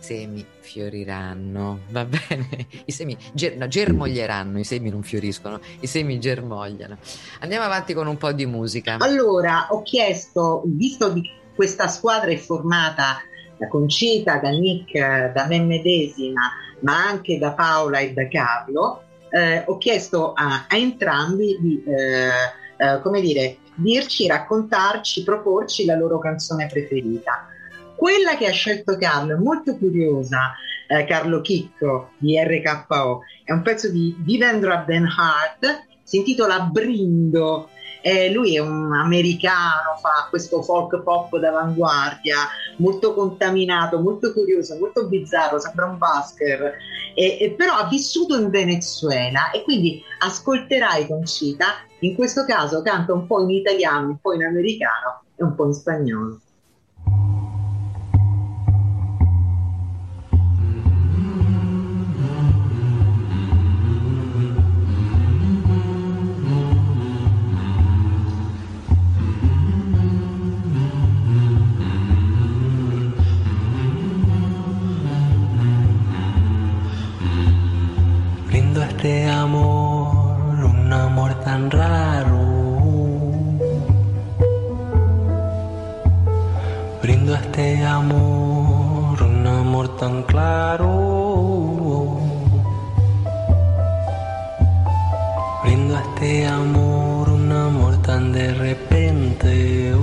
[0.59, 2.67] fioriranno, va bene?
[2.85, 6.97] I semi ger- no, germoglieranno, i semi non fioriscono, i semi germogliano.
[7.39, 8.97] Andiamo avanti con un po' di musica.
[8.99, 11.21] Allora, ho chiesto, visto che
[11.55, 13.21] questa squadra è formata
[13.57, 16.51] da Concita, da Nick, eh, da me medesima,
[16.81, 22.27] ma anche da Paola e da Carlo, eh, ho chiesto a, a entrambi di, eh,
[22.75, 27.47] eh, come dire, dirci, raccontarci, proporci la loro canzone preferita.
[28.03, 30.53] Quella che ha scelto Carlo è molto curiosa,
[30.89, 37.69] eh, Carlo Chicco di RKO, è un pezzo di Vivendra Ben Hart si intitola Brindo.
[38.01, 42.35] Eh, lui è un americano, fa questo folk pop d'avanguardia,
[42.79, 46.73] molto contaminato, molto curioso, molto bizzarro, sembra un busker,
[47.15, 51.67] e, e però ha vissuto in Venezuela e quindi ascolterai Concita,
[51.99, 55.67] in questo caso canta un po' in italiano, un po' in americano e un po'
[55.67, 56.41] in spagnolo.
[79.03, 82.39] Este amor, un amor tan raro.
[87.01, 92.17] Brindo este amor, un amor tan claro.
[95.63, 99.93] Brindo este amor, un amor tan de repente.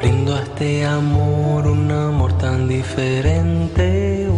[0.00, 4.31] Brindo a este amor, un amor tan diferente.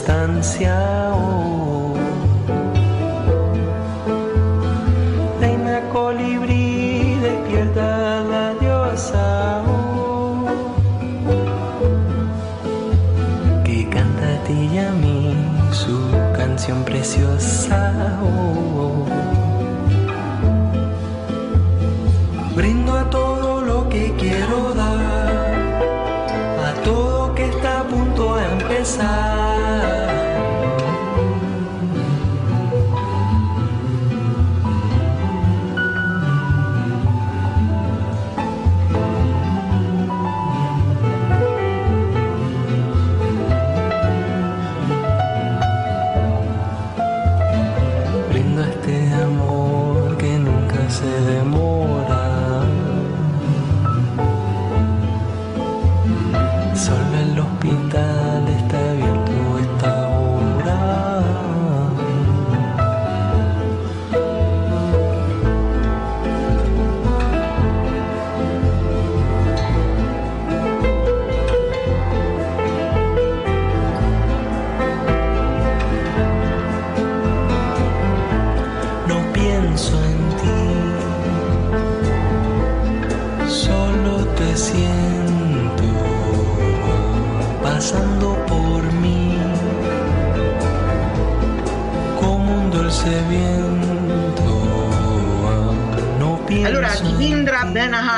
[0.00, 1.10] Distancia.
[1.12, 1.79] oh.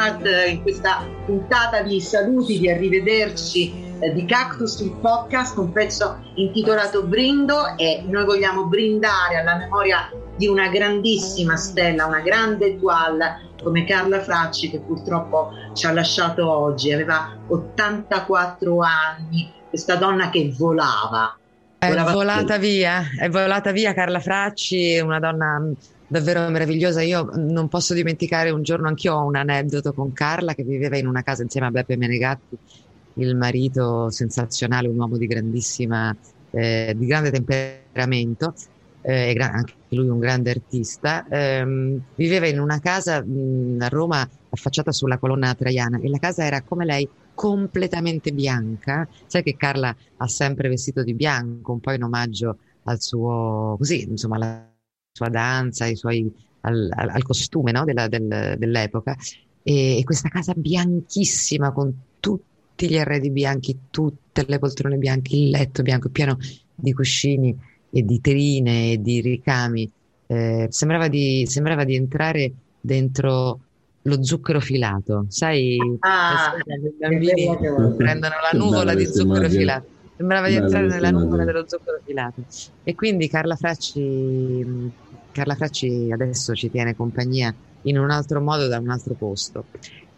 [0.02, 6.18] Benahad in questa puntata di saluti, di arrivederci eh, di Cactus, il podcast, un pezzo
[6.34, 13.50] intitolato Brindo e noi vogliamo brindare alla memoria di una grandissima stella, una grande étoile
[13.62, 20.52] come Carla Fracci che purtroppo ci ha lasciato oggi, aveva 84 anni, questa donna che
[20.58, 21.36] volava.
[21.78, 25.62] È volata via, è volata via Carla Fracci, una donna
[26.12, 27.00] davvero meravigliosa.
[27.00, 31.06] Io non posso dimenticare un giorno, anch'io ho un aneddoto con Carla che viveva in
[31.06, 32.56] una casa insieme a Beppe Menegatti,
[33.14, 36.14] il marito sensazionale, un uomo di grandissima,
[36.50, 38.52] eh, di grande temperamento,
[39.00, 41.24] eh, anche lui un grande artista.
[41.30, 46.44] Ehm, viveva in una casa mh, a Roma affacciata sulla colonna traiana e la casa
[46.44, 49.08] era come lei completamente bianca.
[49.26, 54.02] Sai che Carla ha sempre vestito di bianco, un po' in omaggio al suo, così,
[54.02, 54.71] insomma, alla
[55.12, 56.30] sua danza, ai suoi,
[56.62, 59.14] al, al- al costume, no, della- del- dell'epoca.
[59.62, 65.50] E, e questa casa bianchissima con tutti gli arredi bianchi, tutte le poltrone bianche, il
[65.50, 66.36] letto bianco, pieno
[66.74, 67.56] di cuscini
[67.90, 69.88] e di terine e di ricami.
[70.26, 73.60] Eh, sembrava di, sembrava di entrare dentro
[74.04, 75.76] lo zucchero filato, sai?
[76.00, 77.56] Ah, i bambini
[77.96, 79.86] prendono la nuvola di zucchero filato.
[80.16, 82.42] Sembrava di entrare nella nuvola dello zucchero filato.
[82.82, 84.00] E quindi Carla Fracci
[84.64, 84.90] mh,
[85.32, 89.66] Carla Fracci adesso ci tiene compagnia in un altro modo da un altro posto.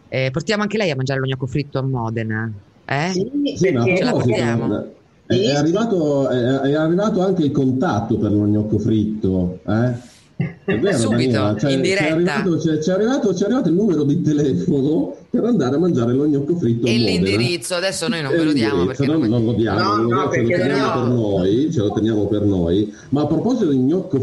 [0.07, 2.51] Eh, portiamo anche lei a mangiare lo gnocco fritto a Modena.
[2.85, 3.11] Eh?
[3.11, 4.93] Sì, Sì, Ce la portiamo?
[5.25, 10.13] è, è arrivato, è, è arrivato anche il contatto per lo gnocco fritto, eh?
[10.37, 11.55] È vero, Subito, Daniela?
[11.57, 12.13] Cioè, in C'è diretta.
[12.13, 16.27] arrivato, c'è, c'è arrivato- c'è arrivato il numero di telefono per andare a mangiare lo
[16.27, 19.53] gnocco fritto E l'indirizzo, adesso noi non ve lo diamo perché non, non- non lo
[19.53, 21.01] diamo, No, non lo- no, ce lo perché teniamo no.
[21.01, 22.93] per noi, ce lo teniamo per noi.
[23.09, 24.19] Ma a proposito di gnocco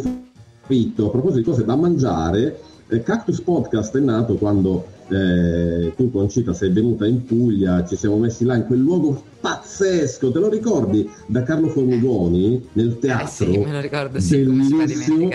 [0.65, 2.59] fritto, a proposito di cose da mangiare,
[2.89, 8.19] eh, Cactus Podcast è nato quando eh, tu Concita sei venuta in Puglia, ci siamo
[8.19, 11.09] messi là in quel luogo pazzesco, te lo ricordi?
[11.27, 13.27] Da Carlo Formigoni nel Eh teatro.
[13.29, 15.31] sì, me lo ricordo, sì, come si fa a Bellissimo.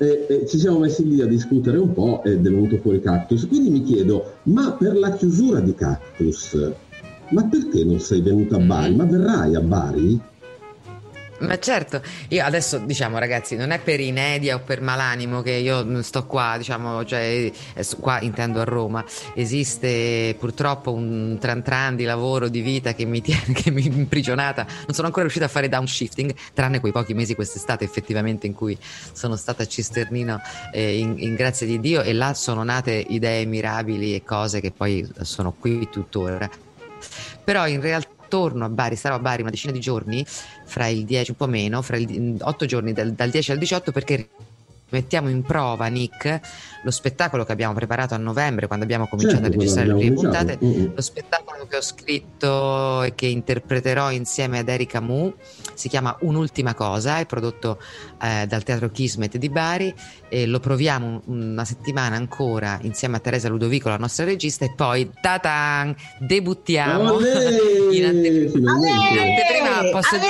[0.00, 0.26] Dimenticare.
[0.26, 3.46] E, e ci siamo messi lì a discutere un po' ed è venuto fuori Cactus.
[3.46, 6.72] Quindi mi chiedo, ma per la chiusura di Cactus,
[7.30, 8.94] ma perché non sei venuta a Bari?
[8.94, 10.20] Ma verrai a Bari?
[11.40, 16.02] Ma certo, io adesso diciamo ragazzi, non è per inedia o per malanimo che io
[16.02, 19.02] sto qua, diciamo, cioè eh, qua intendo a Roma,
[19.34, 24.66] esiste purtroppo un tran tran di lavoro, di vita che mi tiene, che mi imprigionata,
[24.66, 28.76] non sono ancora riuscita a fare downshifting, tranne quei pochi mesi quest'estate effettivamente in cui
[29.12, 33.46] sono stata a Cisternino eh, in, in grazia di Dio e là sono nate idee
[33.46, 36.50] mirabili e cose che poi sono qui tuttora.
[37.42, 41.04] Però in realtà torno a Bari, starò a Bari una decina di giorni, fra il
[41.04, 44.28] 10, un po' meno, fra il 8 giorni dal, dal 10 al 18 perché
[44.90, 46.40] mettiamo in prova, Nick,
[46.82, 50.14] lo spettacolo che abbiamo preparato a novembre quando abbiamo cominciato Certo, a registrare le prime
[50.14, 50.58] puntate.
[50.58, 50.66] cominciato.
[50.66, 50.94] Mm, mm.
[50.94, 55.32] Lo spettacolo che ho scritto e che interpreterò insieme ad Erika Mu
[55.74, 57.78] si chiama Un'ultima cosa, è prodotto
[58.22, 59.94] eh, dal Teatro Kismet di Bari
[60.28, 65.10] e lo proviamo una settimana ancora insieme a Teresa Ludovico, la nostra regista, e poi
[65.20, 67.48] tatan, debuttiamo Olè!
[67.92, 68.72] in anteprima.
[68.76, 69.59] In anteprima
[69.90, 70.24] posso Ale!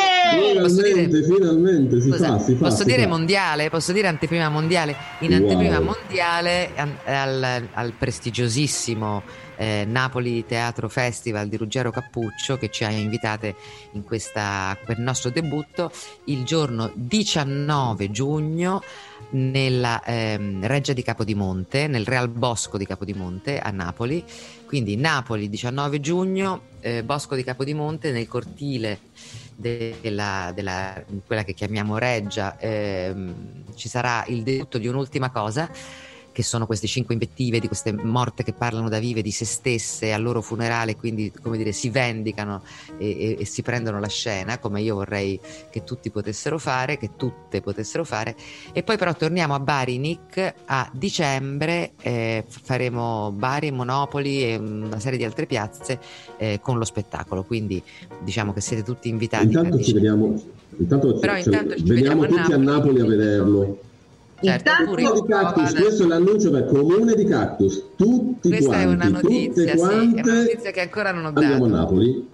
[0.52, 2.64] dire, posso dire Finalmente, si Scusa, fa, si fa.
[2.64, 3.08] posso si dire fa.
[3.08, 3.70] mondiale?
[3.70, 4.94] Posso dire anteprima mondiale?
[5.20, 5.38] In Wow.
[5.40, 9.22] anteprima mondiale an- al, al prestigiosissimo
[9.56, 13.54] eh, Napoli Teatro Festival di Ruggero Cappuccio che ci ha invitate
[13.92, 15.90] in questa, per il nostro debutto
[16.24, 18.82] il giorno 19 giugno
[19.32, 24.24] nella ehm, Reggia di Capodimonte, nel Real Bosco di Capodimonte a Napoli.
[24.70, 29.00] Quindi Napoli 19 giugno, eh, Bosco di Capodimonte nel cortile
[29.56, 32.56] della, della- quella che chiamiamo Reggia.
[32.56, 35.68] Ehm, ci sarà il debutto di un'ultima cosa
[36.32, 40.12] che sono queste cinque invettive di queste morte che parlano da vive di se stesse
[40.12, 42.62] al loro funerale quindi come dire si vendicano
[42.98, 45.38] e, e- e si prendono la scena come io vorrei
[45.70, 48.34] che tutti potessero fare che tutte potessero fare
[48.72, 55.00] e poi però torniamo a Bari Nick a dicembre eh, faremo Bari, Monopoli e una
[55.00, 55.98] serie di altre piazze
[56.38, 57.82] eh, con lo spettacolo quindi
[58.22, 60.40] diciamo che siete tutti invitati Intanto ci vediamo,
[60.78, 62.56] intanto, Però ce- intanto ci vediamo a tutti a.
[62.56, 63.78] Napoli a vederlo.
[64.42, 68.86] Certo, Comune di Cactus, questo è l'annuncio per Comune di Cactus, tutti Questa quanti, è
[68.86, 71.76] una notizia, tutte sì, è quante una notizia che ancora non ho andiamo a dato.
[71.76, 72.28] Napoli.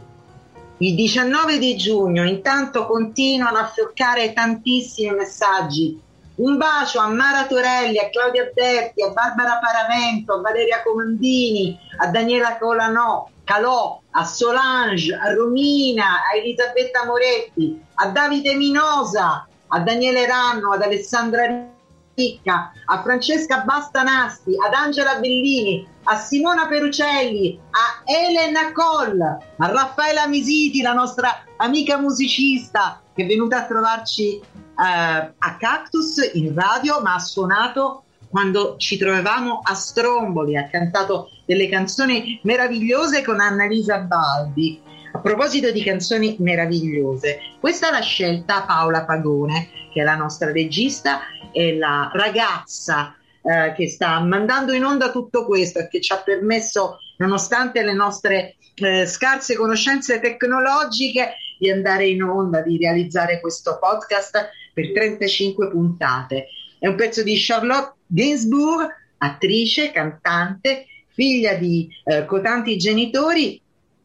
[0.79, 6.01] Il 19 di giugno intanto continuano a fioccare tantissimi messaggi.
[6.37, 12.09] Un bacio a Mara Torelli, a Claudia Berti, a Barbara Paravento, a Valeria Comandini, a
[12.09, 20.27] Daniela Colanò, Calò, a Solange, a Romina, a Elisabetta Moretti, a Davide Minosa, a Daniele
[20.27, 21.75] Ranno, ad Alessandra
[22.17, 30.27] Ricca, a Francesca Bastanasti, ad Angela Bellini, a Simona Perucelli, a Elena Coll, a Raffaella
[30.27, 34.43] Misiti, la nostra amica musicista che è venuta a trovarci eh,
[34.77, 41.69] a Cactus in radio, ma ha suonato quando ci trovavamo a Stromboli, ha cantato delle
[41.69, 44.81] canzoni meravigliose con Annalisa Baldi.
[45.13, 51.21] A proposito di canzoni meravigliose, questa l'ha scelta Paola Pagone, che è la nostra regista
[51.57, 56.19] e la ragazza eh, che sta mandando in onda tutto questo e che ci ha
[56.19, 63.79] permesso, nonostante le nostre eh, scarse conoscenze tecnologiche, di andare in onda, di realizzare questo
[63.81, 66.49] podcast per 35 puntate.
[66.79, 73.59] È un pezzo di Charlotte Gainsbourg, attrice, cantante, figlia di eh, cotanti genitori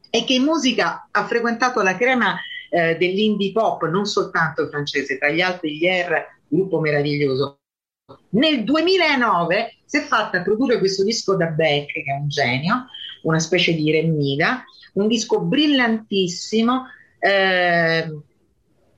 [0.10, 2.40] e che in musica ha frequentato la crema
[2.70, 7.60] eh, dell'indie pop, non soltanto francese, tra gli altri Air, gruppo meraviglioso.
[8.32, 12.88] Nel 2009 si è fatta produrre questo disco da Beck, che è un genio,
[13.24, 16.88] una specie di Remida, un disco brillantissimo
[17.20, 18.20] eh,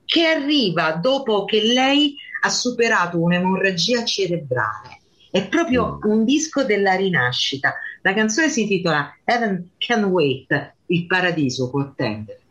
[0.05, 5.01] che arriva dopo che lei ha superato un'emorragia cerebrale.
[5.29, 7.75] È proprio un disco della rinascita.
[8.01, 12.42] La canzone si intitola Heaven Can Wait, il paradiso può attendere.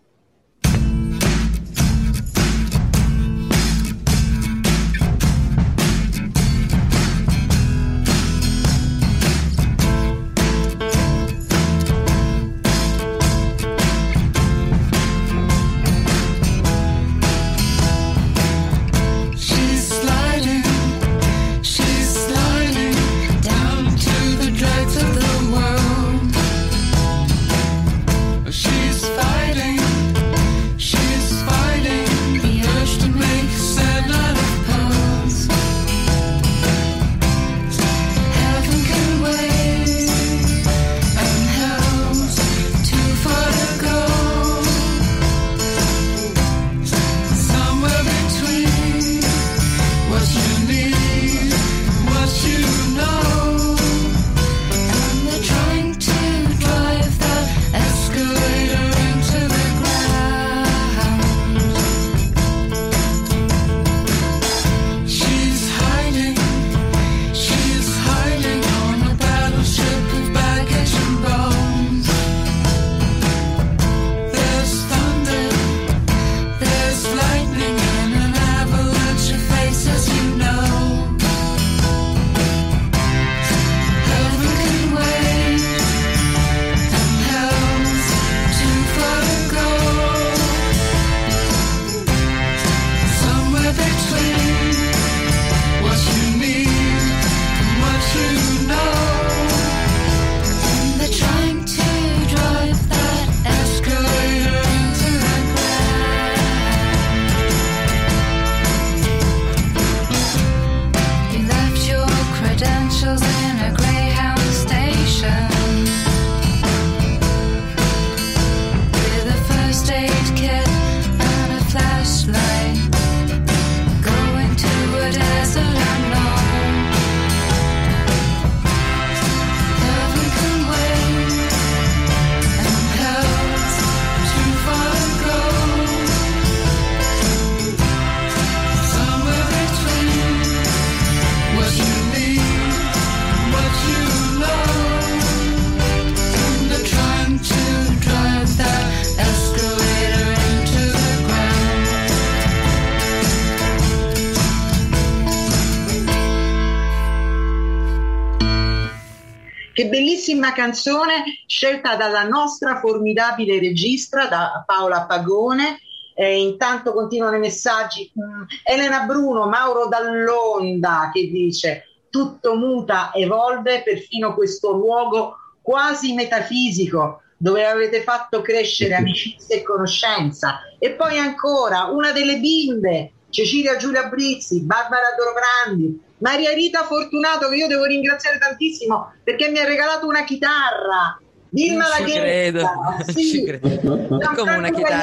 [160.43, 165.78] Bellissima canzone scelta dalla nostra formidabile regista, da Paola Pagone.
[166.14, 168.11] Eh, intanto continuano i messaggi.
[168.18, 177.22] Mm, Elena Bruno, Mauro Dall'Onda che dice tutto muta, evolve, perfino questo luogo quasi metafisico
[177.38, 180.61] dove avete fatto crescere amicizia e conoscenza.
[180.78, 187.57] E poi ancora una delle bimbe, Cecilia Giulia Brizzi, Barbara Dorobrandi, Maria Rita Fortunato, che
[187.57, 191.18] io devo ringraziare tantissimo perché mi ha regalato una chitarra.
[191.55, 192.66] Non ci credo,
[193.09, 193.44] sì.
[193.44, 193.68] credo.
[193.68, 195.03] Gianfranco Come una chitarra.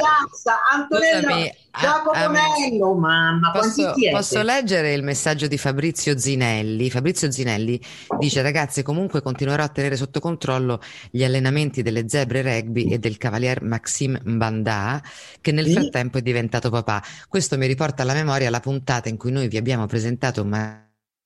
[0.72, 6.90] Antonella Scusami, a- Jacopo a- Mello, mamma, Posso, posso leggere il messaggio di Fabrizio Zinelli?
[6.90, 7.80] Fabrizio Zinelli
[8.18, 10.80] dice: Ragazzi, comunque continuerò a tenere sotto controllo
[11.12, 15.00] gli allenamenti delle zebre rugby e del cavalier Maxime Mbanda,
[15.40, 15.74] che nel Sì.
[15.74, 17.00] frattempo è diventato papà.
[17.28, 20.44] Questo mi riporta alla memoria la puntata in cui noi vi abbiamo presentato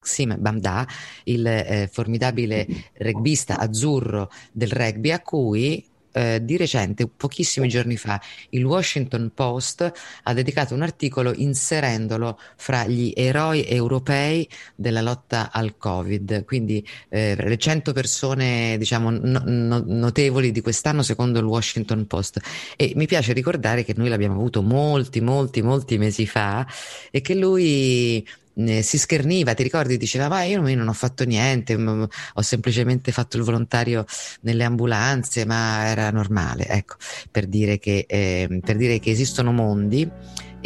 [0.04, 0.86] Maxime Mbanda,
[1.24, 2.66] il eh, formidabile
[2.98, 5.82] rugbista azzurro del rugby, a cui
[6.14, 9.92] eh, di recente, pochissimi giorni fa, il Washington Post
[10.22, 17.34] ha dedicato un articolo inserendolo fra gli eroi europei della lotta al Covid, quindi eh,
[17.36, 22.40] le 100 persone diciamo no- notevoli di quest'anno secondo il Washington Post.
[22.76, 26.64] E mi piace ricordare che noi l'abbiamo avuto molti molti molti mesi fa
[27.10, 28.24] e che lui
[28.56, 29.96] eh, si scherniva, ti ricordi?
[29.96, 34.04] Diceva, ma io non- ho fatto niente, ho semplicemente fatto il volontario
[34.42, 36.96] nelle ambulanze, ma era normale, ecco,
[37.30, 40.10] per dire che, eh, per dire che esistono mondi.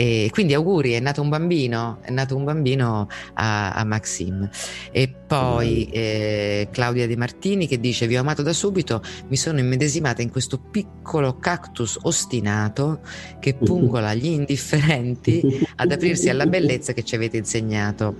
[0.00, 4.48] E quindi auguri, è nato un bambino, è nato un bambino a, a Maxim.
[4.92, 9.58] E poi eh, Claudia De Martini che dice: Vi ho amato da subito, mi sono
[9.58, 13.00] immedesimata in questo piccolo cactus ostinato
[13.40, 15.42] che pungola gli indifferenti
[15.74, 18.14] ad aprirsi alla bellezza che ci avete insegnato.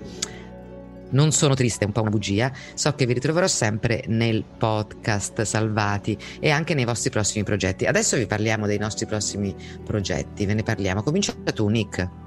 [1.11, 2.53] Non sono triste, è un po' una bugia.
[2.75, 7.87] So che vi ritroverò sempre nel podcast Salvati e anche nei vostri prossimi progetti.
[7.87, 9.55] Adesso vi parliamo dei nostri prossimi
[9.85, 11.03] progetti, ve ne parliamo.
[11.03, 12.27] Comincia tu, Nick.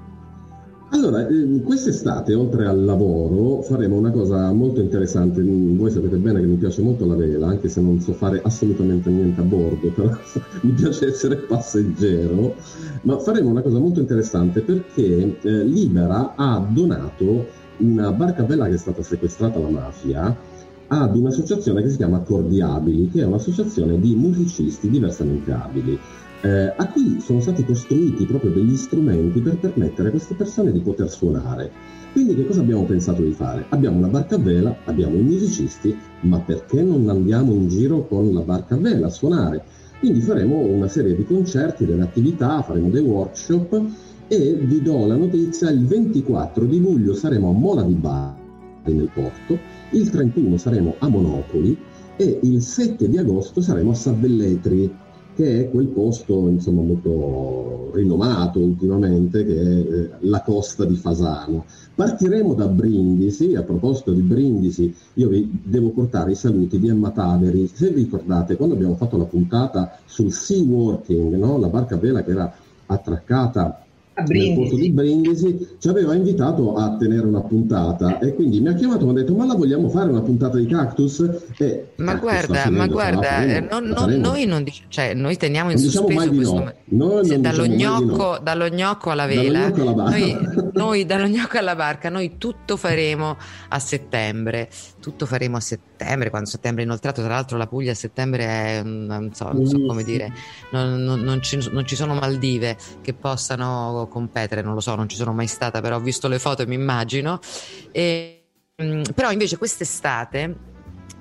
[0.92, 5.40] Allora, eh, quest'estate, oltre al lavoro, faremo una cosa molto interessante.
[5.40, 8.42] Mm, Voi sapete bene che mi piace molto la vela, anche se non so fare
[8.44, 10.10] assolutamente niente a bordo, però
[10.60, 12.56] mi piace essere passeggero.
[13.02, 18.66] Ma faremo una cosa molto interessante perché eh, Libera ha donato una barca a vela
[18.66, 20.36] che è stata sequestrata alla mafia
[20.88, 25.98] ad un'associazione che si chiama Cordiabili, che è un'associazione di musicisti diversamente abili
[26.42, 30.80] eh, a cui sono stati costruiti proprio degli strumenti per permettere a queste persone di
[30.80, 31.70] poter suonare.
[32.12, 33.64] Quindi che cosa abbiamo pensato di fare?
[33.70, 38.32] Abbiamo una barca a vela, abbiamo i musicisti, ma perché non andiamo in giro con
[38.34, 39.64] la barca a vela a suonare?
[39.98, 43.82] Quindi faremo una serie di concerti, delle attività, faremo dei workshop
[44.32, 49.10] e vi do la notizia, il 24 di luglio saremo a Mola di Bari nel
[49.12, 49.58] porto,
[49.90, 51.76] il 31 saremo a Monopoli
[52.16, 54.90] e il 7 di agosto saremo a Sabelletri
[55.34, 61.66] che è quel posto insomma molto rinomato ultimamente che è eh, la costa di Fasano.
[61.94, 67.10] Partiremo da Brindisi, a proposito di Brindisi, io vi devo portare i saluti di Emma
[67.10, 67.70] Taveri.
[67.70, 71.58] Se vi ricordate, quando abbiamo fatto la puntata sul Sea Working, no?
[71.58, 72.50] la barca a vela che era
[72.86, 73.84] attraccata
[74.22, 75.42] A nel porto di Brindisi.
[75.52, 79.10] Brindisi, ci aveva invitato a tenere una puntata e quindi mi ha chiamato e mi
[79.10, 81.20] ha detto ma la vogliamo fare una puntata di Cactus?
[81.58, 85.36] E Ma Cactus guarda, ma guarda, faremo, eh, non- non- noi non dic- cioè, noi
[85.36, 86.54] teniamo in Non diciamo sospeso questo.
[86.54, 86.72] no.
[86.84, 88.38] Noi Sì, non dallo, diciamo gnocco, no.
[88.42, 90.36] dallo gnocco alla Dallo vela, gnocco alla noi,
[90.72, 93.36] noi dallo gnocco alla barca, noi tutto faremo
[93.68, 94.68] a settembre,
[95.00, 98.82] tutto faremo a settembre, quando settembre è inoltrato, tra l'altro la Puglia a settembre è,
[98.82, 100.32] mm, non so, non so come dire,
[100.70, 105.08] non, non- non ci, non ci sono Maldive che possano competere, non lo so, non
[105.08, 107.40] ci sono mai stata, però ho visto le foto e mi immagino.
[107.90, 108.44] E,
[108.82, 110.56] mm, però invece quest'estate,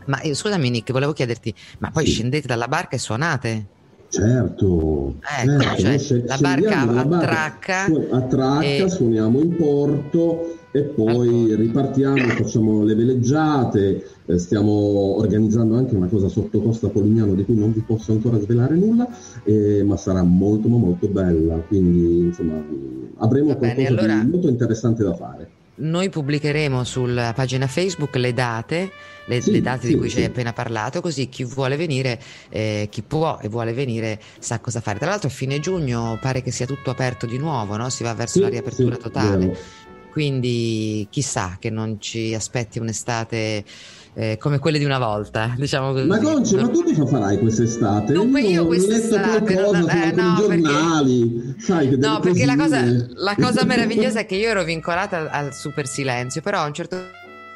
[0.05, 3.67] ma eh, scusami Nick, volevo chiederti, ma poi scendete dalla barca e suonate?
[4.11, 10.57] Certo, Ecco, certo, cioè, sce- la barca barca, attracca su- attracca, e- suoniamo in porto
[10.69, 11.61] e poi Ecco.
[11.61, 14.71] ripartiamo, facciamo le veleggiate, eh, stiamo
[15.17, 19.07] organizzando anche una cosa sotto Costa Polignano di cui non vi posso ancora svelare nulla,
[19.45, 22.61] eh, ma sarà molto ma molto bella, quindi insomma
[23.19, 25.51] avremo Va bene, qualcosa allora- di molto interessante da fare.
[25.81, 28.91] Noi pubblicheremo sulla pagina Facebook le date,
[29.25, 30.29] le, Sì, le date sì, di cui ci hai sì.
[30.29, 34.99] appena parlato, così chi vuole venire, eh, chi può e vuole venire sa cosa fare.
[34.99, 37.89] Tra l'altro a fine giugno pare che sia tutto aperto di nuovo, no?
[37.89, 39.57] Si va verso Sì, la riapertura sì, totale.
[40.11, 43.63] Quindi chissà che non ci aspetti un'estate
[44.13, 46.05] eh, come quelle di una volta, diciamo così.
[46.05, 48.13] Ma Conci, Non- ma tu cosa farai quest'estate?
[48.13, 52.55] Dunque io letto quest'estate non- eh, no, perché- giornali, sai che delle No, perché la
[52.57, 56.73] cosa, la cosa meravigliosa è che io ero vincolata al, super silenzio, però a un
[56.73, 56.97] certo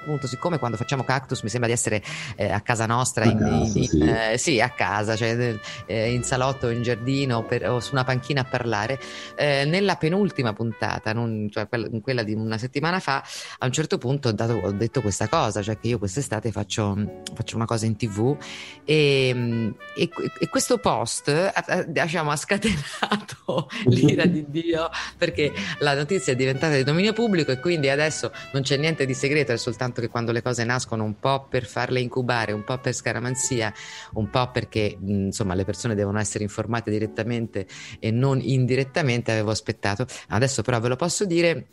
[0.05, 2.01] appunto, siccome quando facciamo cactus mi sembra di essere
[2.35, 3.99] eh, a casa nostra, A in, casa, in- sì.
[3.99, 8.41] eh, sì, a casa, cioè eh, in salotto, in giardino per- o su una panchina
[8.41, 8.99] a parlare,
[9.35, 11.67] eh, nella penultima puntata, non- cioè
[12.01, 13.23] quella, di una settimana fa,
[13.57, 17.23] a un certo punto ho, dato- ho detto questa cosa, cioè che io quest'estate faccio,
[17.33, 18.37] faccio una cosa in tv
[18.83, 25.93] e, e- e questo post ha, ha- diciamo, ha scatenato l'ira di Dio perché la
[25.95, 29.57] notizia è diventata di dominio pubblico e quindi adesso non c'è niente di segreto, è
[29.57, 33.73] soltanto che quando le cose nascono un po' per farle incubare, un po' per scaramanzia,
[34.13, 37.67] un po' perché insomma le persone devono essere informate direttamente
[37.99, 40.05] e non indirettamente, avevo aspettato.
[40.29, 41.67] Adesso però ve lo posso dire.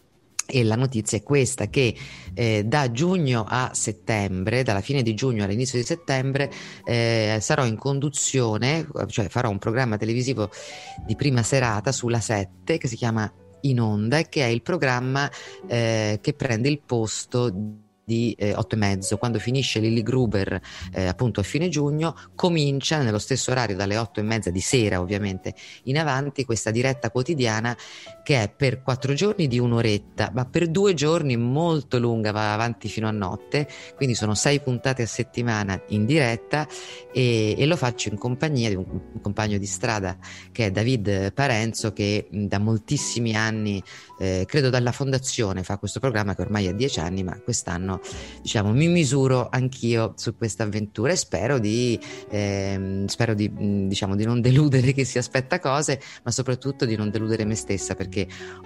[0.44, 1.94] E la notizia è questa, che
[2.34, 6.50] eh, da giugno a settembre, dalla fine di giugno all'inizio di settembre,
[6.84, 10.50] eh, sarò in conduzione, cioè farò un programma televisivo
[11.06, 15.30] di prima serata sulla 7 che si chiama In Onda e che è il programma
[15.68, 19.16] eh, che prende il posto di eh, 8 e mezzo.
[19.18, 20.60] Quando finisce Lily Gruber
[20.92, 25.00] eh, appunto a fine giugno comincia nello stesso orario dalle 8 e mezza di sera
[25.00, 27.76] ovviamente in avanti questa diretta quotidiana
[28.22, 32.88] che è per quattro giorni di un'oretta ma per due giorni molto lunga va avanti
[32.88, 36.66] fino a notte quindi sono sei puntate a settimana in diretta
[37.12, 40.16] e, e lo faccio in compagnia di un, un compagno di strada
[40.52, 43.82] che è David Parenzo che da moltissimi anni
[44.18, 48.00] eh, credo dalla fondazione fa questo programma che ormai ha dieci anni ma quest'anno
[48.40, 51.98] diciamo mi misuro anch'io su questa avventura e spero di
[52.30, 53.50] ehm, spero di,
[53.88, 57.94] diciamo, di non deludere chi si aspetta cose ma soprattutto di non deludere me stessa
[57.94, 58.11] perché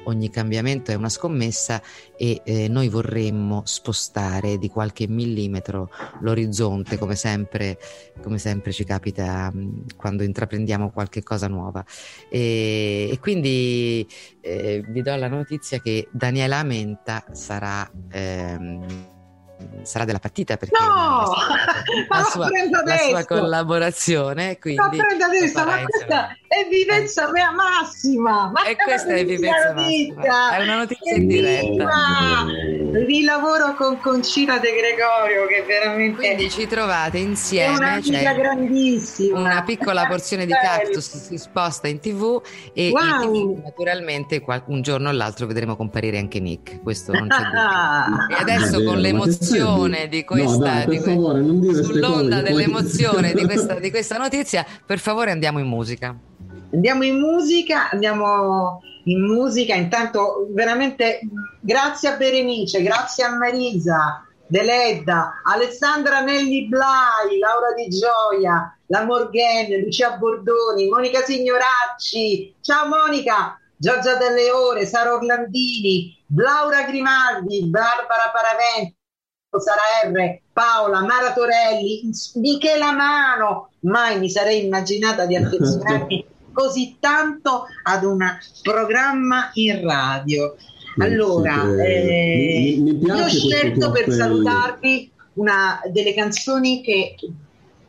[0.04, 1.80] ogni cambiamento è una scommessa
[2.16, 5.90] e eh, noi vorremmo spostare di qualche millimetro
[6.20, 7.78] l'orizzonte come sempre
[8.22, 11.84] come sempre ci capita mh, quando intraprendiamo qualche cosa nuova.
[12.28, 14.06] E, e quindi
[14.40, 19.14] eh, vi do la notizia che Daniela Menta sarà ehm,
[19.82, 21.32] sarà della partita perché No!
[22.08, 22.48] la sua,
[22.84, 28.50] la sua collaborazione quindi Ma adesso, ma questa è vivenza mea massima!
[28.52, 30.56] Ma E questa è vivenza massima.
[30.56, 31.84] È una notizia in diretta.
[33.04, 38.32] Rilavoro con Concita De Gregorio che veramente quindi ci trovate è insieme una cioè, amica
[38.32, 39.38] grandissima.
[39.38, 42.40] una piccola porzione di cactus si sposta in tv
[42.72, 43.02] e Wow.
[43.04, 47.60] in TV, naturalmente un giorno o l'altro vedremo comparire anche Nick questo non c'è dubbio
[47.60, 48.26] Ah.
[48.30, 51.40] e adesso Davvero, con ma che l'emozione di questa No, dai, per di que- favore,
[51.40, 56.16] non dire ste sull'onda dell'emozione di questa, di questa notizia per favore andiamo in musica
[56.76, 59.74] Andiamo in musica, andiamo in musica.
[59.74, 61.20] Intanto, veramente
[61.58, 69.84] grazie a Berenice, grazie a Marisa, Deledda, Alessandra Nelli Blai, Laura Di Gioia, la Morghen,
[69.84, 72.54] Lucia Bordoni, Monica Signoracci.
[72.60, 78.94] Ciao Monica, Giorgia Delle Ore, Sara Orlandini, Laura Grimaldi, Barbara Paravento.
[79.56, 87.66] Sara R, Paola, Mara Torelli, Michela Mano, mai mi sarei immaginata di affezionarmi così tanto
[87.82, 88.18] ad un
[88.62, 90.56] programma in radio.
[90.98, 97.14] Allora, eh, eh, mi- mi- io ho scelto per salutarvi una delle canzoni che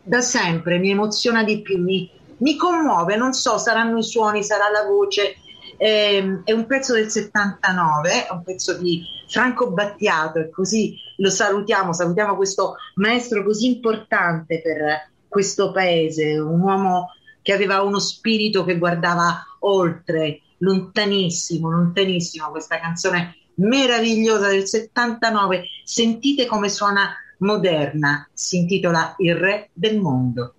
[0.03, 2.09] da sempre mi emoziona di più, mi,
[2.39, 5.38] mi commuove, non so, saranno i suoni, sarà la voce.
[5.78, 11.30] Ehm, è un pezzo del 79, è un pezzo di Franco Battiato e così lo
[11.30, 17.11] salutiamo, salutiamo questo maestro così importante per questo paese, un uomo
[17.48, 26.45] che aveva uno spirito che guardava oltre, lontanissimo, lontanissimo, questa canzone meravigliosa del 79, sentite
[26.45, 30.56] come suona moderna, si intitola Il re del mondo.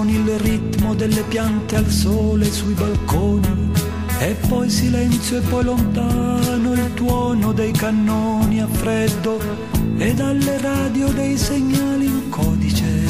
[0.00, 3.70] Con il ritmo delle piante al sole sui balconi
[4.18, 9.38] e poi silenzio e poi lontano il tuono dei cannoni a freddo
[9.98, 13.04] e dalle radio dei segnali in codice.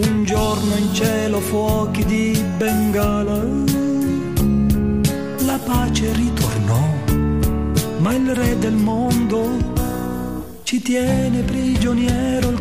[0.00, 3.42] Un giorno in cielo fuochi di Bengala,
[5.44, 6.88] la pace ritornò,
[7.98, 9.76] ma il re del mondo
[10.62, 12.57] ci tiene prigioniero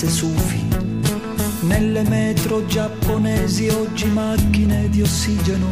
[0.00, 0.64] danze sufi,
[1.62, 5.68] nelle metro giapponesi oggi macchine di ossigeno.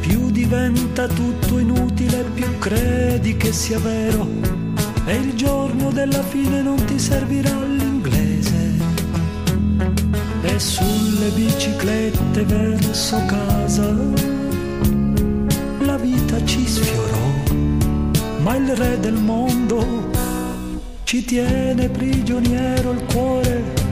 [0.00, 4.26] Più diventa tutto inutile, più credi che sia vero,
[5.04, 8.72] e il giorno della fine non ti servirà l'inglese.
[10.42, 13.94] E sulle biciclette verso casa,
[15.80, 17.22] la vita ci sfiorò
[18.38, 20.13] ma il re del mondo
[21.14, 23.83] ci tiene prigioniero il cuore.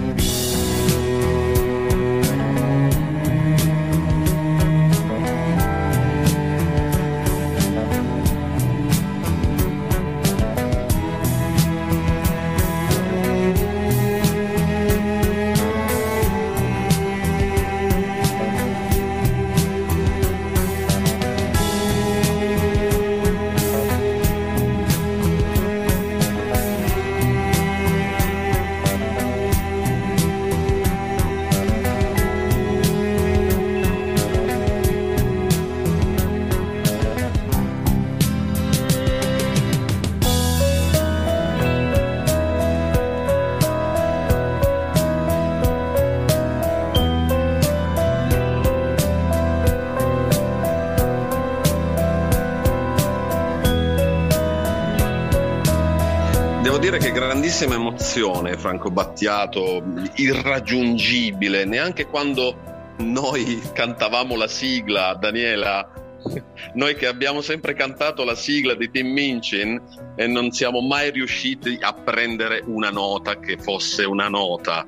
[56.93, 59.83] Dire che grandissima emozione, Franco Battiato,
[60.17, 65.91] irraggiungibile, neanche quando noi cantavamo la sigla, Daniela,
[66.75, 69.81] noi che abbiamo sempre cantato la sigla di Tim Minchin
[70.17, 74.87] e non siamo mai riusciti a prendere una nota che fosse una nota.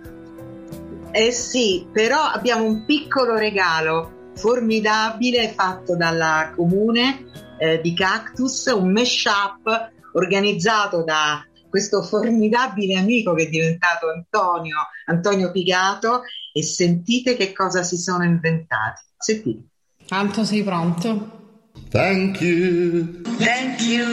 [1.10, 8.92] Eh sì, però abbiamo un piccolo regalo formidabile fatto dalla comune eh, di Cactus, un
[8.92, 11.42] mashup organizzato da
[11.74, 16.22] questo formidabile amico che è diventato Antonio, Antonio Pigato
[16.52, 19.02] e sentite che cosa si sono inventati.
[19.18, 19.64] Sentite.
[20.10, 21.72] Anto, sei pronto?
[21.90, 23.22] Thank you.
[23.38, 24.04] Thank you.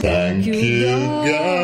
[0.00, 1.60] Thank you, God.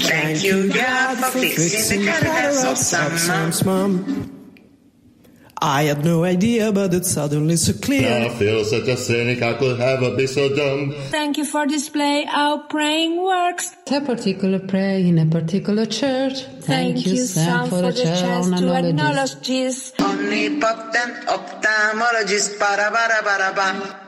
[0.00, 3.52] Thank you God for fixing the colors of summer.
[3.64, 4.37] Mom.
[5.60, 8.26] I had no idea, but it's suddenly so clear.
[8.26, 10.94] I feel such a cynic, I could ever be so dumb.
[11.10, 13.74] Thank you for display how praying works.
[13.90, 16.44] A particular prayer in a particular church.
[16.60, 18.84] Thank, you, Sam, for the chair on to knowledge.
[18.84, 19.92] acknowledge this.
[19.98, 24.07] Omnipotent ophthalmologist para para para pa.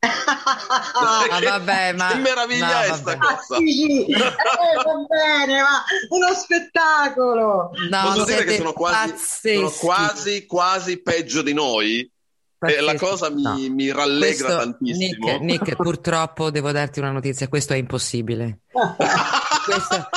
[0.00, 3.56] Ah, vabbè, ma che meraviglia no, è sta cosa?
[3.56, 7.70] Sì, eh, va bene, ma uno spettacolo.
[7.90, 9.16] No, Posso dire che sono quasi,
[9.54, 12.00] sono quasi, quasi peggio di noi?
[12.00, 12.10] E
[12.58, 12.84] Pazzeschi.
[12.84, 13.56] la cosa mi, No.
[13.70, 15.26] mi rallegra Questo, tantissimo.
[15.26, 18.60] Nick, Nick, purtroppo devo darti una notizia, questo è impossibile.
[19.68, 20.08] Questo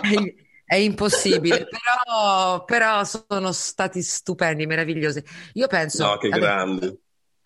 [0.00, 0.34] è,
[0.64, 5.22] è impossibile, però, però sono stati stupendi, meravigliosi.
[5.54, 6.98] Io penso, No, che grande.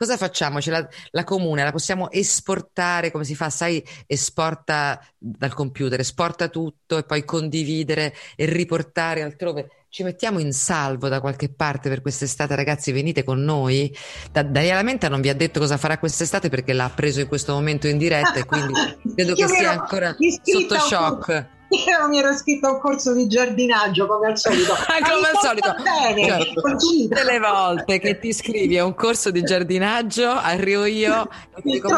[0.04, 0.58] Cosa facciamo?
[0.66, 3.48] La, la comune la possiamo esportare come si fa?
[3.48, 9.68] Sai, esporta dal computer, esporta tutto e poi condividere e riportare altrove.
[9.88, 13.96] Ci mettiamo in salvo da qualche parte per quest'estate, ragazzi, venite con noi.
[14.30, 17.54] Da- Daniela Menta non vi ha detto cosa farà quest'estate perché l'ha preso in questo
[17.54, 18.72] momento in diretta e quindi
[19.14, 21.52] credo che sia ancora sotto shock.
[21.86, 24.72] Io mi ero iscritta a un corso di giardinaggio come al solito.
[24.88, 27.08] Ma come al solito, Bene, così.
[27.08, 31.68] tutte le volte che ti iscrivi a un corso di giardinaggio, arrivo io e ti
[31.68, 31.88] Mi dico.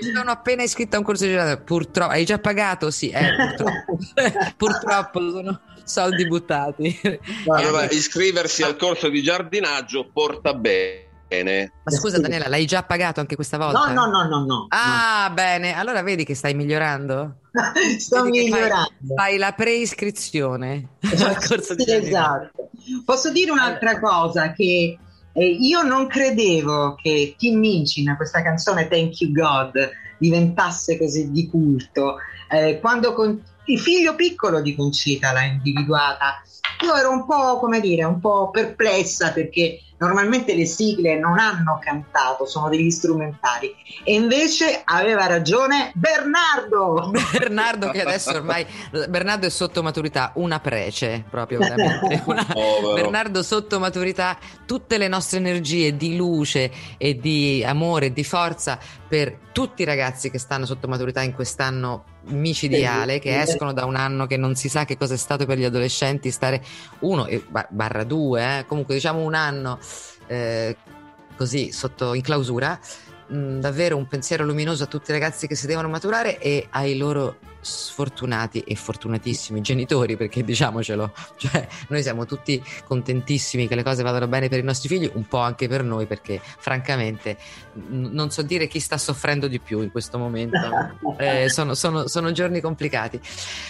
[0.00, 1.62] Mi sono appena iscritta a un corso di giardinaggio.
[1.64, 2.90] Purtroppo, hai già pagato?
[2.90, 3.98] Sì, eh, purtroppo.
[4.56, 7.00] purtroppo sono soldi buttati.
[7.48, 11.06] Allora, iscriversi al corso di giardinaggio porta bene.
[11.30, 13.92] Ma scusa, Daniela, l'hai già pagato anche questa volta?
[13.92, 14.66] No, no, no, no, no.
[14.70, 15.74] Ah, bene.
[15.74, 17.40] Allora vedi che stai migliorando?
[17.98, 19.14] Sto Vedi che fai- migliorando.
[19.14, 20.88] Fai, la preiscrizione
[21.22, 22.46] al corso di Sì, giardinaggio.
[22.54, 22.70] esatto.
[23.04, 24.98] Posso dire un'altra cosa che
[25.32, 31.48] eh, io non credevo che Kim Minchin, questa canzone Thank You God, diventasse così di
[31.48, 32.16] culto.
[32.50, 36.42] Eh, quando con- il figlio piccolo di Concita l'ha individuata,
[36.82, 41.78] io ero un po', come dire, un po' perplessa perché normalmente le sigle non hanno
[41.82, 43.74] cantato, sono degli strumentali.
[44.04, 47.10] E invece aveva ragione Bernardo!
[47.32, 48.66] Bernardo che adesso ormai
[49.08, 52.22] Bernardo è sotto maturità, una prece proprio veramente.
[52.26, 52.94] Una- Povero.
[52.94, 58.78] Bernardo sotto maturità, tutte le nostre energie di luce e di amore e di forza
[59.08, 63.96] per tutti i ragazzi che stanno sotto maturità in quest'anno micidiale, che escono da un
[63.96, 66.62] anno che non si sa che cosa è stato per gli adolescenti stare
[67.00, 69.78] uno ba- barra due, eh, comunque diciamo un anno
[70.26, 70.76] eh,
[71.36, 72.78] così sotto in clausura.
[73.32, 76.96] Mm, davvero un pensiero luminoso a tutti i ragazzi che si devono maturare e ai
[76.96, 84.02] loro sfortunati e fortunatissimi genitori, perché diciamocelo, cioè noi siamo tutti contentissimi che le cose
[84.02, 87.36] vadano bene per i nostri figli, un po' anche per noi, perché francamente
[87.74, 90.56] n- non so dire chi sta soffrendo di più in questo momento.
[91.18, 93.20] Eh, sono, sono- sono giorni complicati.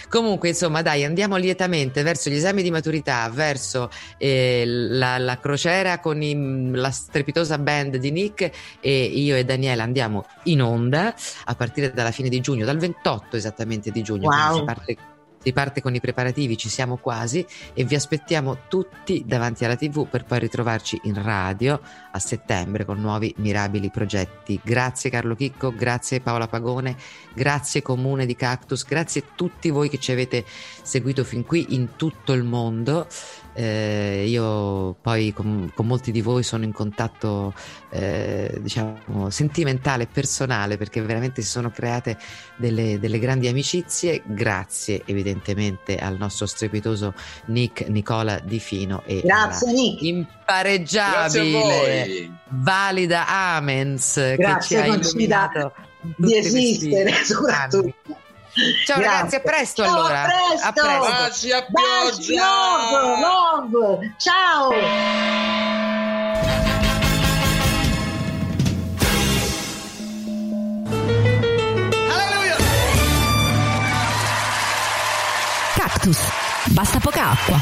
[0.07, 5.99] Comunque, insomma, dai, andiamo lietamente verso gli esami di maturità, verso eh, la, la crociera
[5.99, 11.15] con i- la strepitosa band di Nick e io e Daniela andiamo in onda
[11.45, 14.27] a partire dalla fine di giugno, dal 28 esattamente di giugno.
[14.27, 14.57] Wow.
[14.57, 14.97] si parte,
[15.41, 20.05] si parte con i preparativi, ci siamo quasi e vi aspettiamo tutti davanti alla TV
[20.07, 21.79] per poi ritrovarci in radio
[22.11, 24.59] a settembre con nuovi mirabili progetti.
[24.61, 26.97] Grazie Carlo Chicco, grazie Paola Pagone,
[27.33, 30.43] grazie Comune di Cactus, grazie a tutti voi che ci avete
[30.81, 33.07] seguito fin qui in tutto il mondo.
[33.53, 37.53] Eh, io poi con, con molti di voi sono in contatto
[37.89, 42.17] eh, diciamo sentimentale e personale perché veramente si sono create
[42.55, 47.13] delle, delle grandi amicizie grazie evidentemente al nostro strepitoso
[47.45, 50.01] Nick Nicola Di Fino e Grazie, alla Nick.
[50.03, 57.11] impareggiabile Grazie valida Amens che ci Grazie, ha illuminato in di esistere,
[57.51, 57.93] anni.
[58.85, 59.15] Ciao Grazie.
[59.17, 60.21] ragazzi, a presto Ciao, allora.
[60.21, 60.67] A presto.
[60.67, 61.11] A presto.
[61.11, 62.43] Baci a Baci, pioggia!
[63.21, 64.13] love, love.
[64.17, 64.69] Ciao.
[75.75, 76.19] Cactus.
[76.65, 77.59] Basta poca acqua.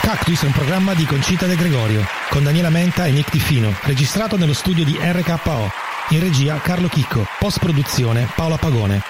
[0.00, 3.72] Cactus è un programma di Concita De Gregorio, con Daniela Menta e Nick Di Fino,
[3.82, 5.91] registrato nello studio di RKO.
[6.12, 9.00] In regia Carlo Chicco, post produzione Paola Pagone.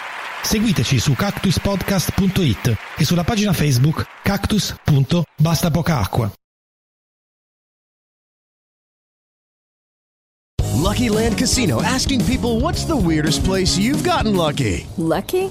[0.40, 6.30] Seguiteci su cactuspodcast.it e sulla pagina Facebook cactus.bastapocaacqua.
[10.76, 14.86] Lucky Land Casino asking people what's the weirdest place you've gotten lucky?
[14.94, 15.50] Lucky?